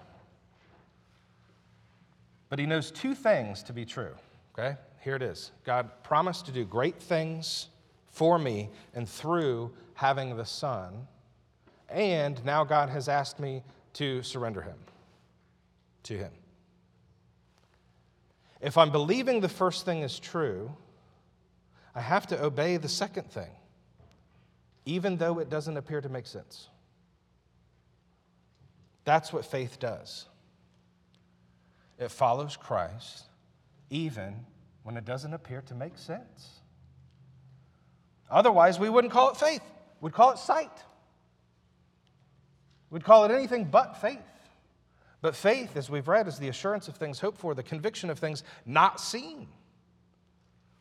But 2.49 2.60
he 2.60 2.65
knows 2.65 2.91
two 2.91 3.15
things 3.15 3.63
to 3.63 3.71
be 3.71 3.86
true, 3.86 4.13
okay? 4.52 4.75
Here 4.99 5.15
it 5.15 5.21
is 5.21 5.52
God 5.63 5.89
promised 6.04 6.45
to 6.47 6.52
do 6.52 6.65
great 6.65 7.02
things 7.02 7.69
for 8.10 8.38
me 8.38 8.69
and 8.93 9.08
through 9.08 9.71
having 9.93 10.36
the 10.36 10.43
Son 10.43 11.08
and 11.88 12.43
now 12.43 12.65
God 12.65 12.89
has 12.89 13.08
asked 13.08 13.39
me 13.39 13.63
to 13.93 14.21
surrender 14.21 14.62
him 14.62 14.75
to 16.04 16.17
him. 16.17 16.32
If 18.61 18.77
I'm 18.77 18.91
believing 18.91 19.39
the 19.39 19.49
first 19.49 19.85
thing 19.85 20.01
is 20.01 20.19
true, 20.19 20.75
I 21.95 22.01
have 22.01 22.27
to 22.27 22.43
obey 22.43 22.77
the 22.77 22.89
second 22.89 23.31
thing, 23.31 23.51
even 24.85 25.17
though 25.17 25.39
it 25.39 25.49
doesn't 25.49 25.77
appear 25.77 26.01
to 26.01 26.09
make 26.09 26.27
sense. 26.27 26.67
That's 29.05 29.31
what 29.31 29.45
faith 29.45 29.79
does. 29.79 30.27
It 31.97 32.11
follows 32.11 32.55
Christ, 32.57 33.25
even 33.89 34.45
when 34.83 34.97
it 34.97 35.05
doesn't 35.05 35.33
appear 35.33 35.61
to 35.67 35.75
make 35.75 35.97
sense. 35.97 36.61
Otherwise, 38.29 38.79
we 38.79 38.89
wouldn't 38.89 39.11
call 39.11 39.31
it 39.31 39.37
faith, 39.37 39.63
we'd 40.01 40.13
call 40.13 40.31
it 40.31 40.37
sight. 40.37 40.71
We'd 42.89 43.03
call 43.03 43.25
it 43.25 43.31
anything 43.31 43.65
but 43.65 43.97
faith. 43.97 44.19
But 45.21 45.36
faith, 45.36 45.75
as 45.75 45.89
we've 45.89 46.08
read, 46.08 46.27
is 46.27 46.39
the 46.39 46.47
assurance 46.47 46.88
of 46.88 46.95
things 46.95 47.19
hoped 47.19 47.39
for, 47.39 47.53
the 47.53 47.63
conviction 47.63 48.10
of 48.10 48.19
things 48.19 48.43
not 48.65 49.01
seen. 49.01 49.47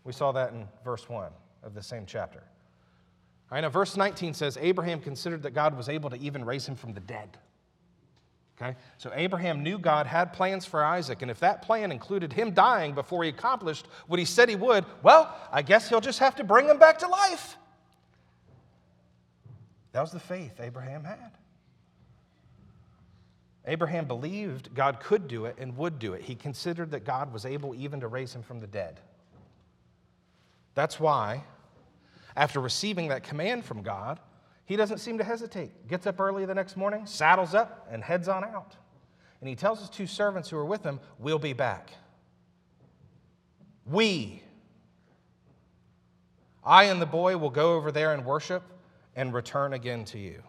We 0.04 0.12
saw 0.12 0.32
that 0.32 0.52
in 0.52 0.68
verse 0.84 1.08
1 1.08 1.30
of 1.64 1.74
the 1.74 1.82
same 1.82 2.06
chapter. 2.06 2.38
All 2.38 3.56
right, 3.56 3.62
now, 3.62 3.68
verse 3.70 3.96
19 3.96 4.34
says 4.34 4.56
Abraham 4.60 5.00
considered 5.00 5.42
that 5.42 5.52
God 5.52 5.76
was 5.76 5.88
able 5.88 6.10
to 6.10 6.16
even 6.18 6.44
raise 6.44 6.66
him 6.66 6.76
from 6.76 6.92
the 6.92 7.00
dead. 7.00 7.36
Okay? 8.60 8.76
So 8.98 9.10
Abraham 9.14 9.62
knew 9.62 9.78
God 9.78 10.06
had 10.06 10.32
plans 10.32 10.64
for 10.64 10.84
Isaac, 10.84 11.22
and 11.22 11.30
if 11.30 11.40
that 11.40 11.62
plan 11.62 11.90
included 11.90 12.32
him 12.32 12.52
dying 12.52 12.94
before 12.94 13.22
he 13.22 13.30
accomplished 13.30 13.86
what 14.06 14.18
he 14.18 14.24
said 14.24 14.48
he 14.48 14.56
would, 14.56 14.84
well, 15.02 15.34
I 15.50 15.62
guess 15.62 15.88
he'll 15.88 16.00
just 16.00 16.18
have 16.18 16.36
to 16.36 16.44
bring 16.44 16.66
him 16.66 16.78
back 16.78 16.98
to 16.98 17.08
life. 17.08 17.56
That 19.92 20.02
was 20.02 20.10
the 20.10 20.20
faith 20.20 20.60
Abraham 20.60 21.04
had. 21.04 21.32
Abraham 23.68 24.06
believed 24.06 24.74
God 24.74 24.98
could 24.98 25.28
do 25.28 25.44
it 25.44 25.56
and 25.58 25.76
would 25.76 25.98
do 25.98 26.14
it. 26.14 26.22
He 26.22 26.34
considered 26.34 26.90
that 26.92 27.04
God 27.04 27.32
was 27.32 27.44
able 27.44 27.74
even 27.74 28.00
to 28.00 28.08
raise 28.08 28.34
him 28.34 28.42
from 28.42 28.60
the 28.60 28.66
dead. 28.66 28.98
That's 30.74 30.98
why, 30.98 31.44
after 32.34 32.60
receiving 32.60 33.08
that 33.08 33.22
command 33.22 33.66
from 33.66 33.82
God, 33.82 34.20
he 34.64 34.76
doesn't 34.76 34.98
seem 34.98 35.18
to 35.18 35.24
hesitate. 35.24 35.86
Gets 35.86 36.06
up 36.06 36.18
early 36.18 36.46
the 36.46 36.54
next 36.54 36.78
morning, 36.78 37.04
saddles 37.04 37.54
up, 37.54 37.86
and 37.90 38.02
heads 38.02 38.26
on 38.26 38.42
out. 38.42 38.74
And 39.40 39.48
he 39.48 39.54
tells 39.54 39.80
his 39.80 39.90
two 39.90 40.06
servants 40.06 40.48
who 40.48 40.56
are 40.56 40.64
with 40.64 40.82
him, 40.82 40.98
We'll 41.18 41.38
be 41.38 41.52
back. 41.52 41.90
We, 43.84 44.42
I 46.64 46.84
and 46.84 47.02
the 47.02 47.06
boy, 47.06 47.36
will 47.36 47.50
go 47.50 47.74
over 47.74 47.92
there 47.92 48.14
and 48.14 48.24
worship 48.24 48.62
and 49.14 49.34
return 49.34 49.74
again 49.74 50.06
to 50.06 50.18
you. 50.18 50.42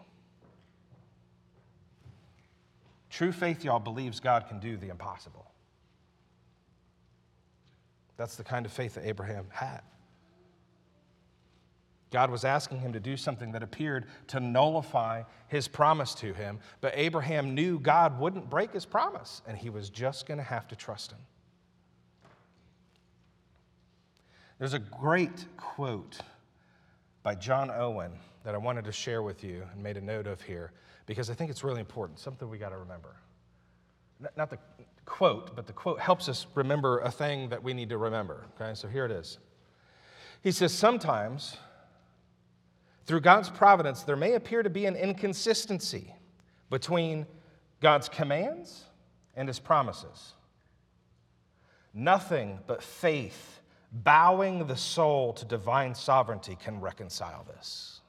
True 3.10 3.32
faith, 3.32 3.64
y'all, 3.64 3.80
believes 3.80 4.20
God 4.20 4.46
can 4.48 4.60
do 4.60 4.76
the 4.76 4.88
impossible. 4.88 5.50
That's 8.16 8.36
the 8.36 8.44
kind 8.44 8.64
of 8.64 8.72
faith 8.72 8.94
that 8.94 9.06
Abraham 9.06 9.46
had. 9.50 9.80
God 12.10 12.30
was 12.30 12.44
asking 12.44 12.80
him 12.80 12.92
to 12.92 13.00
do 13.00 13.16
something 13.16 13.52
that 13.52 13.62
appeared 13.62 14.06
to 14.28 14.40
nullify 14.40 15.22
his 15.48 15.68
promise 15.68 16.14
to 16.16 16.32
him, 16.32 16.58
but 16.80 16.92
Abraham 16.96 17.54
knew 17.54 17.78
God 17.78 18.18
wouldn't 18.18 18.50
break 18.50 18.72
his 18.72 18.84
promise, 18.84 19.42
and 19.46 19.56
he 19.56 19.70
was 19.70 19.90
just 19.90 20.26
going 20.26 20.38
to 20.38 20.44
have 20.44 20.66
to 20.68 20.76
trust 20.76 21.12
him. 21.12 21.18
There's 24.58 24.74
a 24.74 24.80
great 24.80 25.46
quote 25.56 26.18
by 27.22 27.34
John 27.34 27.70
Owen 27.70 28.12
that 28.44 28.54
I 28.54 28.58
wanted 28.58 28.84
to 28.86 28.92
share 28.92 29.22
with 29.22 29.44
you 29.44 29.62
and 29.72 29.82
made 29.82 29.96
a 29.96 30.00
note 30.00 30.26
of 30.26 30.42
here 30.42 30.72
because 31.06 31.30
I 31.30 31.34
think 31.34 31.50
it's 31.50 31.64
really 31.64 31.80
important, 31.80 32.18
something 32.18 32.48
we 32.48 32.58
got 32.58 32.70
to 32.70 32.78
remember. 32.78 33.16
Not 34.36 34.50
the 34.50 34.58
quote, 35.06 35.56
but 35.56 35.66
the 35.66 35.72
quote 35.72 35.98
helps 35.98 36.28
us 36.28 36.46
remember 36.54 37.00
a 37.00 37.10
thing 37.10 37.48
that 37.48 37.62
we 37.62 37.74
need 37.74 37.88
to 37.88 37.98
remember. 37.98 38.46
Okay, 38.60 38.74
so 38.74 38.86
here 38.86 39.04
it 39.04 39.10
is. 39.10 39.38
He 40.42 40.52
says, 40.52 40.72
Sometimes 40.72 41.56
through 43.06 43.20
God's 43.20 43.50
providence, 43.50 44.02
there 44.02 44.16
may 44.16 44.34
appear 44.34 44.62
to 44.62 44.70
be 44.70 44.86
an 44.86 44.94
inconsistency 44.94 46.14
between 46.70 47.26
God's 47.80 48.08
commands 48.08 48.84
and 49.34 49.48
his 49.48 49.58
promises. 49.58 50.34
Nothing 51.92 52.60
but 52.66 52.82
faith, 52.82 53.60
bowing 53.90 54.66
the 54.66 54.76
soul 54.76 55.32
to 55.32 55.44
divine 55.44 55.94
sovereignty, 55.94 56.56
can 56.62 56.80
reconcile 56.80 57.44
this. 57.56 57.99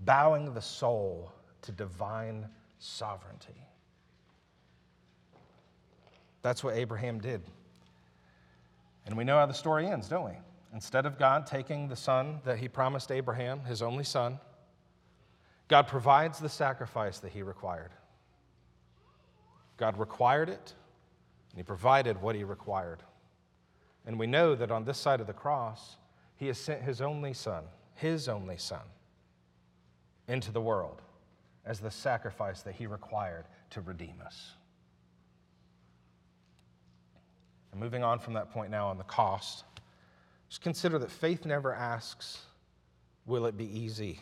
Bowing 0.00 0.52
the 0.54 0.60
soul 0.60 1.32
to 1.62 1.72
divine 1.72 2.48
sovereignty. 2.78 3.66
That's 6.42 6.62
what 6.62 6.76
Abraham 6.76 7.18
did. 7.18 7.42
And 9.06 9.16
we 9.16 9.24
know 9.24 9.36
how 9.36 9.46
the 9.46 9.54
story 9.54 9.86
ends, 9.86 10.08
don't 10.08 10.24
we? 10.24 10.36
Instead 10.74 11.06
of 11.06 11.18
God 11.18 11.46
taking 11.46 11.88
the 11.88 11.96
son 11.96 12.40
that 12.44 12.58
he 12.58 12.68
promised 12.68 13.10
Abraham, 13.10 13.60
his 13.64 13.82
only 13.82 14.04
son, 14.04 14.38
God 15.68 15.88
provides 15.88 16.38
the 16.38 16.48
sacrifice 16.48 17.18
that 17.18 17.32
he 17.32 17.42
required. 17.42 17.90
God 19.76 19.96
required 19.98 20.48
it, 20.48 20.74
and 21.50 21.58
he 21.58 21.62
provided 21.62 22.20
what 22.20 22.34
he 22.34 22.44
required. 22.44 23.02
And 24.06 24.18
we 24.18 24.26
know 24.26 24.54
that 24.54 24.70
on 24.70 24.84
this 24.84 24.98
side 24.98 25.20
of 25.20 25.26
the 25.26 25.32
cross, 25.32 25.96
he 26.36 26.46
has 26.46 26.58
sent 26.58 26.82
his 26.82 27.00
only 27.00 27.32
son, 27.32 27.64
his 27.94 28.28
only 28.28 28.56
son, 28.56 28.82
into 30.28 30.50
the 30.52 30.60
world 30.60 31.02
as 31.64 31.80
the 31.80 31.90
sacrifice 31.90 32.62
that 32.62 32.74
he 32.74 32.86
required 32.86 33.44
to 33.70 33.80
redeem 33.80 34.22
us. 34.24 34.52
And 37.72 37.80
moving 37.80 38.02
on 38.02 38.18
from 38.18 38.34
that 38.34 38.50
point 38.52 38.70
now 38.70 38.88
on 38.88 38.98
the 38.98 39.04
cost. 39.04 39.64
Just 40.48 40.62
consider 40.62 40.98
that 41.00 41.10
faith 41.10 41.44
never 41.44 41.74
asks, 41.74 42.40
Will 43.26 43.46
it 43.46 43.56
be 43.56 43.64
easy? 43.64 44.20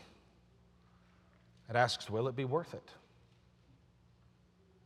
It 1.69 1.77
asks, 1.77 2.09
Will 2.09 2.27
it 2.29 2.35
be 2.35 2.47
worth 2.47 2.73
it? 2.73 2.90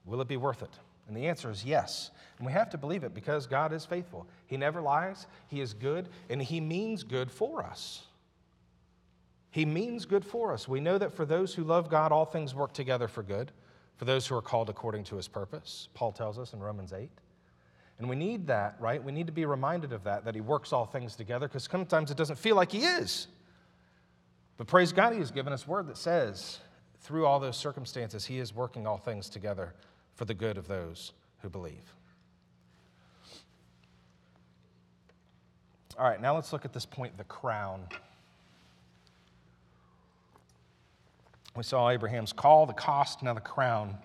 Will 0.05 0.21
it 0.21 0.29
be 0.29 0.37
worth 0.37 0.63
it? 0.63 0.77
And 1.07 1.17
the 1.17 1.29
answer 1.29 1.51
is 1.51 1.65
yes. 1.65 2.11
And 2.39 2.47
we 2.47 2.53
have 2.53 2.71
to 2.71 2.79
believe 2.79 3.05
it 3.05 3.15
because 3.15 3.47
God 3.47 3.73
is 3.73 3.85
faithful. 3.85 4.27
He 4.47 4.57
never 4.57 4.81
lies, 4.81 5.27
He 5.47 5.61
is 5.61 5.73
good, 5.73 6.09
and 6.29 6.43
He 6.43 6.61
means 6.61 7.03
good 7.03 7.31
for 7.31 7.65
us. 7.65 8.05
He 9.51 9.65
means 9.65 10.05
good 10.05 10.25
for 10.25 10.53
us. 10.53 10.69
We 10.69 10.81
know 10.81 10.99
that 10.99 11.13
for 11.13 11.25
those 11.25 11.55
who 11.55 11.65
love 11.65 11.89
God, 11.89 12.13
all 12.13 12.27
things 12.27 12.55
work 12.55 12.73
together 12.73 13.09
for 13.09 13.23
good, 13.23 13.51
for 13.97 14.05
those 14.05 14.27
who 14.27 14.37
are 14.37 14.43
called 14.43 14.69
according 14.69 15.05
to 15.05 15.17
His 15.17 15.29
purpose. 15.29 15.89
Paul 15.95 16.13
tells 16.13 16.39
us 16.39 16.53
in 16.53 16.61
Romans 16.61 16.93
8. 16.93 17.11
And 17.99 18.09
we 18.09 18.15
need 18.15 18.47
that, 18.47 18.77
right? 18.79 19.03
We 19.03 19.11
need 19.11 19.27
to 19.27 19.33
be 19.33 19.45
reminded 19.45 19.93
of 19.93 20.05
that, 20.05 20.25
that 20.25 20.35
He 20.35 20.41
works 20.41 20.73
all 20.73 20.87
things 20.87 21.17
together, 21.17 21.49
because 21.49 21.65
sometimes 21.65 22.11
it 22.11 22.17
doesn't 22.17 22.39
feel 22.39 22.57
like 22.57 22.71
He 22.71 22.85
is. 22.85 23.27
But 24.57 24.67
praise 24.67 24.93
God, 24.93 25.13
He 25.13 25.19
has 25.19 25.31
given 25.31 25.53
us 25.53 25.67
word 25.67 25.89
that 25.89 25.97
says, 25.97 26.61
through 27.01 27.27
all 27.27 27.41
those 27.41 27.57
circumstances, 27.57 28.27
He 28.27 28.39
is 28.39 28.55
working 28.55 28.87
all 28.87 28.99
things 28.99 29.29
together 29.29 29.75
for 30.15 30.25
the 30.27 30.35
good 30.35 30.59
of 30.59 30.69
those 30.69 31.13
who 31.43 31.49
believe. 31.49 31.95
All 35.99 36.09
right, 36.09 36.21
now 36.21 36.35
let's 36.35 36.53
look 36.53 36.65
at 36.65 36.73
this 36.73 36.87
point 36.87 37.17
the 37.17 37.25
crown. 37.25 37.89
We 41.59 41.65
saw 41.65 41.91
Abraham's 41.91 42.33
call, 42.33 42.67
the 42.67 42.73
cost, 42.73 43.21
now 43.21 43.35
the 43.35 43.41
crown. 43.41 43.99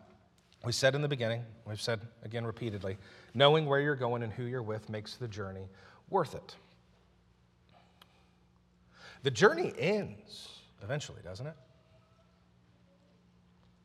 We 0.65 0.71
said 0.71 0.95
in 0.95 1.03
the 1.03 1.07
beginning, 1.07 1.43
we've 1.67 1.79
said 1.79 1.99
again 2.23 2.47
repeatedly, 2.47 2.97
knowing 3.35 3.67
where 3.67 3.79
you're 3.79 3.95
going 3.95 4.23
and 4.23 4.33
who 4.33 4.45
you're 4.45 4.63
with 4.63 4.89
makes 4.89 5.17
the 5.17 5.27
journey 5.27 5.67
worth 6.09 6.33
it. 6.33 6.55
The 9.21 9.29
journey 9.29 9.71
ends 9.77 10.61
eventually, 10.81 11.19
doesn't 11.23 11.45
it? 11.45 11.53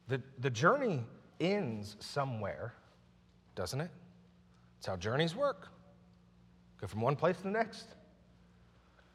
The, 0.08 0.22
the 0.38 0.50
journey 0.50 1.04
ends 1.38 1.96
somewhere, 2.00 2.72
doesn't 3.54 3.82
it? 3.82 3.90
It's 4.78 4.86
how 4.86 4.96
journeys 4.96 5.34
work. 5.36 5.68
Go 6.80 6.86
from 6.86 7.02
one 7.02 7.16
place 7.16 7.36
to 7.36 7.42
the 7.42 7.50
next. 7.50 7.84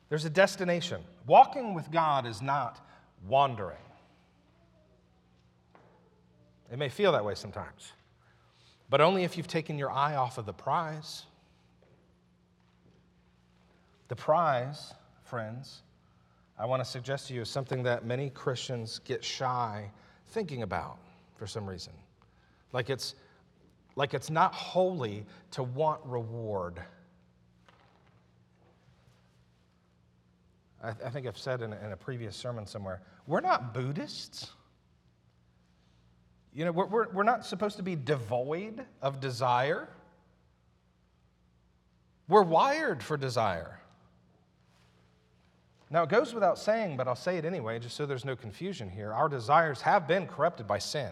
There's 0.09 0.25
a 0.25 0.29
destination. 0.29 1.01
Walking 1.25 1.73
with 1.73 1.89
God 1.89 2.27
is 2.27 2.39
not 2.39 2.87
wandering. 3.27 3.77
It 6.73 6.79
may 6.79 6.89
feel 6.89 7.11
that 7.11 7.23
way 7.23 7.35
sometimes, 7.35 7.91
but 8.89 8.99
only 8.99 9.23
if 9.23 9.37
you've 9.37 9.47
taken 9.47 9.77
your 9.77 9.91
eye 9.91 10.15
off 10.15 10.39
of 10.39 10.47
the 10.47 10.53
prize. 10.53 11.25
The 14.07 14.15
prize, 14.15 14.91
friends, 15.23 15.83
I 16.57 16.65
want 16.65 16.83
to 16.83 16.89
suggest 16.89 17.27
to 17.27 17.35
you 17.35 17.41
is 17.41 17.49
something 17.49 17.83
that 17.83 18.05
many 18.07 18.31
Christians 18.31 18.99
get 19.05 19.23
shy 19.23 19.91
thinking 20.29 20.63
about 20.63 20.97
for 21.35 21.45
some 21.45 21.69
reason. 21.69 21.93
Like 22.71 22.89
it's, 22.89 23.13
like 23.95 24.15
it's 24.15 24.31
not 24.31 24.51
holy 24.55 25.27
to 25.51 25.61
want 25.61 26.01
reward. 26.03 26.81
I, 30.83 30.89
I 30.89 31.09
think 31.11 31.27
I've 31.27 31.37
said 31.37 31.61
in, 31.61 31.71
in 31.71 31.91
a 31.91 31.97
previous 31.97 32.35
sermon 32.35 32.65
somewhere, 32.65 33.03
we're 33.27 33.41
not 33.41 33.75
Buddhists. 33.75 34.53
You 36.53 36.65
know, 36.65 36.71
we're, 36.71 37.09
we're, 37.09 37.23
not 37.23 37.45
supposed 37.45 37.77
to 37.77 37.83
be 37.83 37.95
devoid 37.95 38.85
of 39.01 39.19
desire. 39.19 39.89
We're 42.27 42.43
wired 42.43 43.01
for 43.01 43.17
desire. 43.17 43.79
Now, 45.89 46.03
it 46.03 46.09
goes 46.09 46.33
without 46.33 46.59
saying, 46.59 46.97
but 46.97 47.07
I'll 47.07 47.15
say 47.15 47.37
it 47.37 47.45
anyway, 47.45 47.79
just 47.79 47.95
so 47.95 48.05
there's 48.05 48.25
no 48.25 48.35
confusion 48.35 48.89
here. 48.89 49.13
Our 49.13 49.29
desires 49.29 49.81
have 49.81 50.07
been 50.07 50.27
corrupted 50.27 50.67
by 50.67 50.77
sin. 50.77 51.11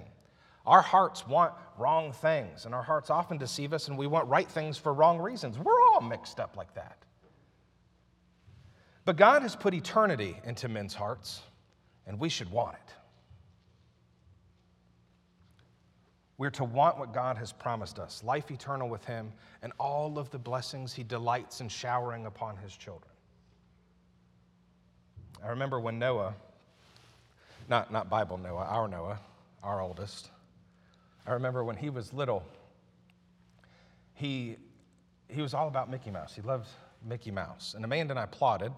Our 0.66 0.82
hearts 0.82 1.28
want 1.28 1.54
wrong 1.78 2.12
things, 2.12 2.66
and 2.66 2.76
our 2.76 2.84
hearts 2.84 3.10
often 3.10 3.38
deceive 3.38 3.74
us, 3.74 3.88
and 3.88 3.98
we 3.98 4.06
want 4.06 4.28
right 4.28 4.50
things 4.50 4.78
for 4.78 4.94
wrong 4.94 5.20
reasons. 5.20 5.58
We're 5.58 5.80
all 5.94 6.02
mixed 6.02 6.40
up 6.40 6.56
like 6.56 6.74
that. 6.76 6.98
But 9.06 9.18
God 9.18 9.42
has 9.42 9.56
put 9.56 9.74
eternity 9.74 10.40
into 10.44 10.70
men's 10.70 10.94
hearts, 10.94 11.42
and 12.06 12.20
we 12.20 12.30
should 12.30 12.52
want 12.52 12.76
it. 12.76 12.94
We're 16.42 16.50
to 16.50 16.64
want 16.64 16.98
what 16.98 17.14
God 17.14 17.38
has 17.38 17.52
promised 17.52 18.00
us 18.00 18.24
life 18.24 18.50
eternal 18.50 18.90
with 18.90 19.06
Him 19.06 19.32
and 19.62 19.72
all 19.80 20.18
of 20.18 20.32
the 20.32 20.40
blessings 20.40 20.92
He 20.92 21.04
delights 21.04 21.62
in 21.62 21.70
showering 21.70 22.26
upon 22.26 22.58
His 22.58 22.76
children. 22.76 23.12
I 25.46 25.50
remember 25.50 25.80
when 25.80 26.00
Noah, 26.00 26.34
not, 27.70 27.94
not 27.94 28.10
Bible 28.10 28.40
Noah, 28.40 28.64
our 28.64 28.88
Noah, 28.88 29.20
our 29.62 29.82
oldest, 29.82 30.32
I 31.28 31.34
remember 31.34 31.64
when 31.64 31.76
he 31.76 31.92
was 31.92 32.12
little, 32.12 32.44
he, 34.16 34.58
he 35.28 35.44
was 35.44 35.54
all 35.54 35.68
about 35.68 35.92
Mickey 35.92 36.10
Mouse. 36.10 36.34
He 36.34 36.42
loved 36.42 36.70
Mickey 37.08 37.30
Mouse. 37.30 37.76
And 37.76 37.86
Amanda 37.86 38.14
and 38.14 38.20
I 38.20 38.26
plotted, 38.26 38.72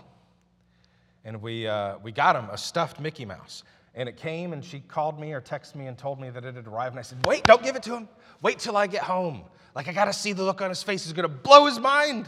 and 1.23 1.41
we, 1.41 1.65
uh, 1.65 1.97
we 2.03 2.11
got 2.11 2.35
him 2.35 2.49
a 2.51 2.57
stuffed 2.57 2.99
Mickey 2.99 3.23
Mouse. 3.23 3.63
And 3.95 4.09
it 4.09 4.17
came, 4.17 4.53
and 4.53 4.65
she 4.65 4.79
called 4.79 5.19
me 5.19 5.33
or 5.33 5.41
texted 5.41 5.75
me 5.75 5.85
and 5.85 5.97
told 5.97 6.19
me 6.19 6.29
that 6.31 6.43
it 6.43 6.55
had 6.55 6.67
arrived. 6.67 6.93
And 6.93 6.99
I 6.99 7.03
said, 7.03 7.23
Wait, 7.25 7.43
don't 7.43 7.61
give 7.61 7.75
it 7.75 7.83
to 7.83 7.95
him. 7.95 8.07
Wait 8.41 8.59
till 8.59 8.75
I 8.75 8.87
get 8.87 9.03
home. 9.03 9.43
Like, 9.75 9.87
I 9.87 9.93
got 9.93 10.05
to 10.05 10.13
see 10.13 10.33
the 10.33 10.43
look 10.43 10.61
on 10.61 10.69
his 10.69 10.81
face. 10.81 11.03
He's 11.03 11.13
going 11.13 11.29
to 11.29 11.35
blow 11.35 11.65
his 11.65 11.79
mind. 11.79 12.27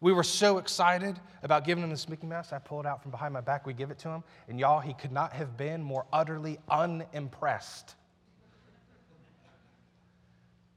We 0.00 0.12
were 0.12 0.22
so 0.22 0.58
excited 0.58 1.20
about 1.42 1.64
giving 1.64 1.84
him 1.84 1.90
this 1.90 2.08
Mickey 2.08 2.26
Mouse. 2.26 2.52
I 2.52 2.58
pull 2.58 2.80
it 2.80 2.86
out 2.86 3.02
from 3.02 3.10
behind 3.10 3.34
my 3.34 3.40
back. 3.40 3.66
We 3.66 3.74
give 3.74 3.90
it 3.90 3.98
to 4.00 4.08
him. 4.08 4.24
And 4.48 4.58
y'all, 4.58 4.80
he 4.80 4.94
could 4.94 5.12
not 5.12 5.32
have 5.32 5.56
been 5.56 5.82
more 5.82 6.06
utterly 6.12 6.58
unimpressed, 6.70 7.94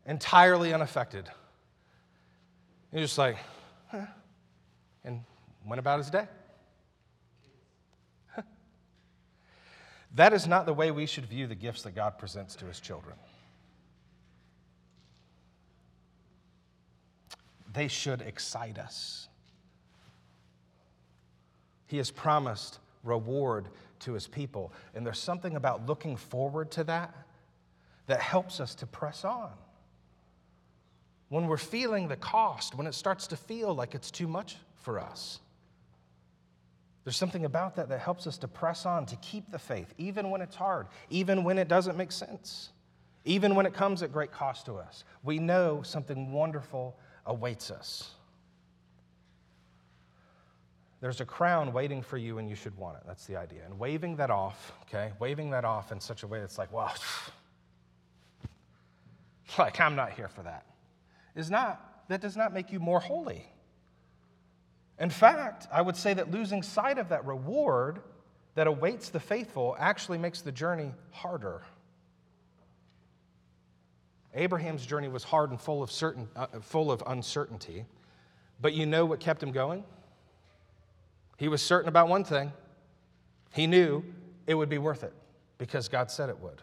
entirely 0.06 0.74
unaffected. 0.74 1.30
He 2.92 3.00
was 3.00 3.10
just 3.10 3.18
like, 3.18 3.38
huh, 3.88 4.06
and 5.06 5.22
went 5.66 5.80
about 5.80 6.00
his 6.00 6.10
day. 6.10 6.28
That 10.16 10.34
is 10.34 10.48
not 10.48 10.66
the 10.66 10.74
way 10.74 10.92
we 10.92 11.06
should 11.06 11.26
view 11.26 11.48
the 11.48 11.56
gifts 11.56 11.82
that 11.84 11.96
God 11.96 12.18
presents 12.18 12.56
to 12.58 12.66
his 12.66 12.80
children. 12.80 13.16
They 17.74 17.88
should 17.88 18.22
excite 18.22 18.78
us. 18.78 19.28
He 21.88 21.98
has 21.98 22.12
promised 22.12 22.80
reward 23.04 23.68
to 24.02 24.14
his 24.14 24.28
people. 24.28 24.72
And 24.94 25.06
there's 25.06 25.20
something 25.20 25.56
about 25.56 25.86
looking 25.88 26.16
forward 26.16 26.72
to 26.72 26.84
that 26.86 27.16
that 28.08 28.20
helps 28.20 28.60
us 28.60 28.76
to 28.76 28.86
press 28.86 29.26
on. 29.26 29.52
When 31.30 31.48
we're 31.48 31.58
feeling 31.58 32.08
the 32.08 32.16
cost, 32.16 32.76
when 32.76 32.86
it 32.86 32.94
starts 32.94 33.28
to 33.28 33.38
feel 33.38 33.74
like 33.74 33.96
it's 33.96 34.12
too 34.12 34.28
much 34.28 34.58
for 34.76 35.00
us. 35.00 35.40
There's 37.04 37.18
something 37.18 37.46
about 37.46 37.76
that 37.76 37.90
that 37.90 38.00
helps 38.00 38.28
us 38.28 38.38
to 38.40 38.48
press 38.48 38.86
on, 38.86 39.06
to 39.08 39.16
keep 39.18 39.52
the 39.52 39.60
faith, 39.60 39.94
even 39.98 40.30
when 40.30 40.42
it's 40.42 40.56
hard, 40.56 40.88
even 41.10 41.44
when 41.44 41.58
it 41.58 41.68
doesn't 41.68 41.98
make 41.98 42.12
sense, 42.12 42.70
even 43.26 43.56
when 43.56 43.66
it 43.66 43.74
comes 43.74 44.02
at 44.04 44.14
great 44.14 44.32
cost 44.32 44.66
to 44.68 44.76
us. 44.76 45.04
We 45.22 45.40
know 45.40 45.82
something 45.82 46.32
wonderful 46.32 46.98
awaits 47.26 47.72
us. 47.72 48.12
There's 51.02 51.20
a 51.20 51.26
crown 51.26 51.74
waiting 51.74 52.02
for 52.02 52.18
you, 52.18 52.38
and 52.38 52.50
you 52.50 52.56
should 52.56 52.78
want 52.78 52.96
it. 52.96 53.04
That's 53.06 53.26
the 53.26 53.36
idea. 53.36 53.66
And 53.66 53.78
waving 53.78 54.16
that 54.16 54.30
off, 54.30 54.72
okay, 54.84 55.12
waving 55.20 55.50
that 55.50 55.66
off 55.66 55.92
in 55.92 56.00
such 56.00 56.24
a 56.24 56.28
way 56.28 56.40
that's 56.40 56.58
like, 56.58 56.72
well, 56.72 56.94
like 59.58 59.82
I'm 59.82 59.98
not 59.98 60.14
here 60.14 60.30
for 60.30 60.44
that, 60.44 60.66
is 61.36 61.52
not, 61.52 62.06
that 62.08 62.22
does 62.22 62.38
not 62.38 62.54
make 62.54 62.72
you 62.72 62.80
more 62.80 63.02
holy. 63.02 63.46
In 65.00 65.10
fact, 65.10 65.68
I 65.72 65.82
would 65.82 65.98
say 65.98 66.14
that 66.14 66.32
losing 66.32 66.64
sight 66.64 66.98
of 66.98 67.10
that 67.10 67.26
reward 67.26 68.00
that 68.56 68.68
awaits 68.68 69.10
the 69.10 69.20
faithful 69.20 69.76
actually 69.80 70.18
makes 70.18 70.42
the 70.42 70.52
journey 70.52 70.92
harder. 71.12 71.64
Abraham's 74.36 74.86
journey 74.86 75.08
was 75.08 75.24
hard 75.24 75.52
and 75.52 75.60
full 75.60 75.84
of, 75.84 75.92
certain, 75.92 76.28
uh, 76.36 76.48
full 76.62 76.92
of 76.92 77.04
uncertainty, 77.06 77.86
but 78.62 78.74
you 78.74 78.86
know 78.86 79.06
what 79.06 79.20
kept 79.20 79.42
him 79.42 79.52
going? 79.52 79.84
He 81.38 81.48
was 81.48 81.62
certain 81.62 81.90
about 81.90 82.08
one 82.08 82.24
thing. 82.24 82.52
He 83.52 83.68
knew 83.68 84.04
it 84.48 84.56
would 84.56 84.70
be 84.70 84.78
worth 84.78 85.04
it 85.04 85.14
because 85.58 85.88
God 85.88 86.10
said 86.10 86.30
it 86.30 86.40
would. 86.40 86.62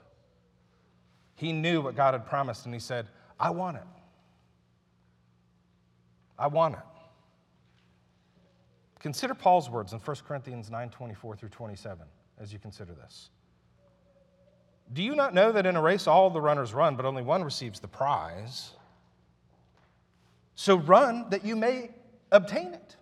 He 1.36 1.52
knew 1.52 1.80
what 1.80 1.96
God 1.96 2.14
had 2.14 2.26
promised, 2.26 2.64
and 2.64 2.74
he 2.74 2.80
said, 2.80 3.06
I 3.38 3.50
want 3.50 3.76
it. 3.76 3.84
I 6.38 6.48
want 6.48 6.74
it. 6.74 6.80
Consider 9.00 9.34
Paul's 9.34 9.68
words 9.68 9.92
in 9.92 9.98
1 9.98 10.16
Corinthians 10.26 10.70
9 10.70 10.90
24 10.90 11.36
through 11.36 11.48
27 11.48 12.06
as 12.38 12.52
you 12.52 12.58
consider 12.58 12.92
this. 12.94 13.30
Do 14.92 15.02
you 15.02 15.14
not 15.14 15.34
know 15.34 15.52
that 15.52 15.66
in 15.66 15.76
a 15.76 15.82
race 15.82 16.06
all 16.06 16.30
the 16.30 16.40
runners 16.40 16.74
run, 16.74 16.96
but 16.96 17.06
only 17.06 17.22
one 17.22 17.42
receives 17.42 17.80
the 17.80 17.88
prize? 17.88 18.72
So 20.54 20.76
run 20.76 21.30
that 21.30 21.44
you 21.44 21.56
may 21.56 21.90
obtain 22.30 22.74
it. 22.74 22.96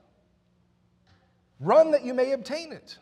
Run 1.59 1.91
that 1.91 2.05
you 2.05 2.15
may 2.15 2.33
obtain 2.33 2.73
it. 2.73 2.99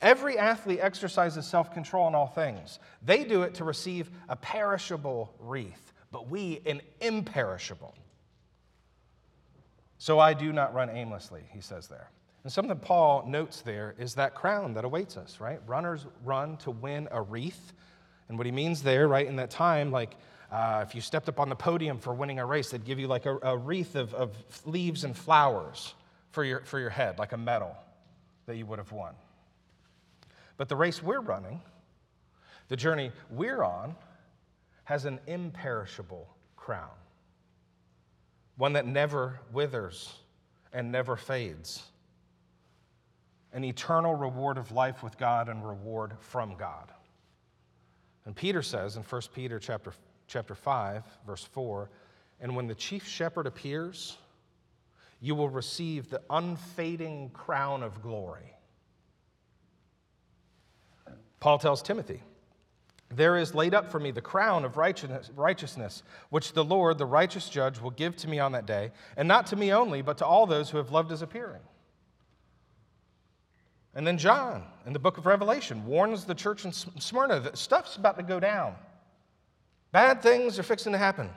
Every 0.00 0.38
athlete 0.38 0.80
exercises 0.80 1.46
self 1.46 1.72
control 1.72 2.06
in 2.08 2.14
all 2.14 2.28
things. 2.28 2.78
They 3.02 3.24
do 3.24 3.42
it 3.42 3.54
to 3.54 3.64
receive 3.64 4.10
a 4.28 4.36
perishable 4.36 5.34
wreath, 5.40 5.92
but 6.12 6.28
we 6.28 6.60
an 6.66 6.82
imperishable. 7.00 7.94
So 10.02 10.18
I 10.18 10.34
do 10.34 10.52
not 10.52 10.74
run 10.74 10.90
aimlessly, 10.90 11.42
he 11.52 11.60
says 11.60 11.86
there. 11.86 12.10
And 12.42 12.52
something 12.52 12.76
Paul 12.76 13.24
notes 13.24 13.60
there 13.60 13.94
is 14.00 14.16
that 14.16 14.34
crown 14.34 14.74
that 14.74 14.84
awaits 14.84 15.16
us, 15.16 15.38
right? 15.38 15.60
Runners 15.64 16.06
run 16.24 16.56
to 16.56 16.72
win 16.72 17.06
a 17.12 17.22
wreath. 17.22 17.72
And 18.28 18.36
what 18.36 18.44
he 18.44 18.50
means 18.50 18.82
there, 18.82 19.06
right, 19.06 19.24
in 19.24 19.36
that 19.36 19.50
time, 19.50 19.92
like 19.92 20.16
uh, 20.50 20.84
if 20.84 20.96
you 20.96 21.00
stepped 21.00 21.28
up 21.28 21.38
on 21.38 21.48
the 21.48 21.54
podium 21.54 21.98
for 22.00 22.12
winning 22.14 22.40
a 22.40 22.44
race, 22.44 22.70
they'd 22.70 22.84
give 22.84 22.98
you 22.98 23.06
like 23.06 23.26
a, 23.26 23.38
a 23.42 23.56
wreath 23.56 23.94
of, 23.94 24.12
of 24.14 24.36
leaves 24.64 25.04
and 25.04 25.16
flowers 25.16 25.94
for 26.32 26.42
your, 26.42 26.62
for 26.64 26.80
your 26.80 26.90
head, 26.90 27.20
like 27.20 27.30
a 27.30 27.38
medal 27.38 27.76
that 28.46 28.56
you 28.56 28.66
would 28.66 28.80
have 28.80 28.90
won. 28.90 29.14
But 30.56 30.68
the 30.68 30.74
race 30.74 31.00
we're 31.00 31.20
running, 31.20 31.60
the 32.66 32.76
journey 32.76 33.12
we're 33.30 33.62
on, 33.62 33.94
has 34.82 35.04
an 35.04 35.20
imperishable 35.28 36.26
crown 36.56 36.90
one 38.56 38.74
that 38.74 38.86
never 38.86 39.40
withers 39.52 40.14
and 40.72 40.90
never 40.92 41.16
fades, 41.16 41.82
an 43.52 43.64
eternal 43.64 44.14
reward 44.14 44.58
of 44.58 44.72
life 44.72 45.02
with 45.02 45.18
God 45.18 45.48
and 45.48 45.66
reward 45.66 46.14
from 46.20 46.56
God. 46.56 46.90
And 48.24 48.34
Peter 48.34 48.62
says 48.62 48.96
in 48.96 49.02
1 49.02 49.22
Peter 49.34 49.58
chapter, 49.58 49.92
chapter 50.26 50.54
5, 50.54 51.02
verse 51.26 51.44
4, 51.44 51.90
and 52.40 52.56
when 52.56 52.66
the 52.66 52.74
chief 52.74 53.06
shepherd 53.06 53.46
appears, 53.46 54.16
you 55.20 55.34
will 55.34 55.48
receive 55.48 56.10
the 56.10 56.20
unfading 56.30 57.30
crown 57.30 57.82
of 57.82 58.02
glory. 58.02 58.54
Paul 61.40 61.58
tells 61.58 61.82
Timothy, 61.82 62.22
there 63.14 63.36
is 63.36 63.54
laid 63.54 63.74
up 63.74 63.90
for 63.90 64.00
me 64.00 64.10
the 64.10 64.20
crown 64.20 64.64
of 64.64 64.76
righteousness, 64.76 66.02
which 66.30 66.52
the 66.52 66.64
Lord, 66.64 66.98
the 66.98 67.06
righteous 67.06 67.48
judge, 67.48 67.80
will 67.80 67.90
give 67.90 68.16
to 68.16 68.28
me 68.28 68.38
on 68.38 68.52
that 68.52 68.66
day, 68.66 68.92
and 69.16 69.28
not 69.28 69.46
to 69.48 69.56
me 69.56 69.72
only, 69.72 70.02
but 70.02 70.18
to 70.18 70.26
all 70.26 70.46
those 70.46 70.70
who 70.70 70.78
have 70.78 70.90
loved 70.90 71.10
his 71.10 71.22
appearing. 71.22 71.62
And 73.94 74.06
then 74.06 74.16
John, 74.16 74.64
in 74.86 74.94
the 74.94 74.98
book 74.98 75.18
of 75.18 75.26
Revelation, 75.26 75.84
warns 75.84 76.24
the 76.24 76.34
church 76.34 76.64
in 76.64 76.72
Smyrna 76.72 77.40
that 77.40 77.58
stuff's 77.58 77.96
about 77.96 78.16
to 78.16 78.22
go 78.22 78.40
down. 78.40 78.74
Bad 79.92 80.22
things 80.22 80.58
are 80.58 80.62
fixing 80.62 80.92
to 80.92 80.98
happen. 80.98 81.28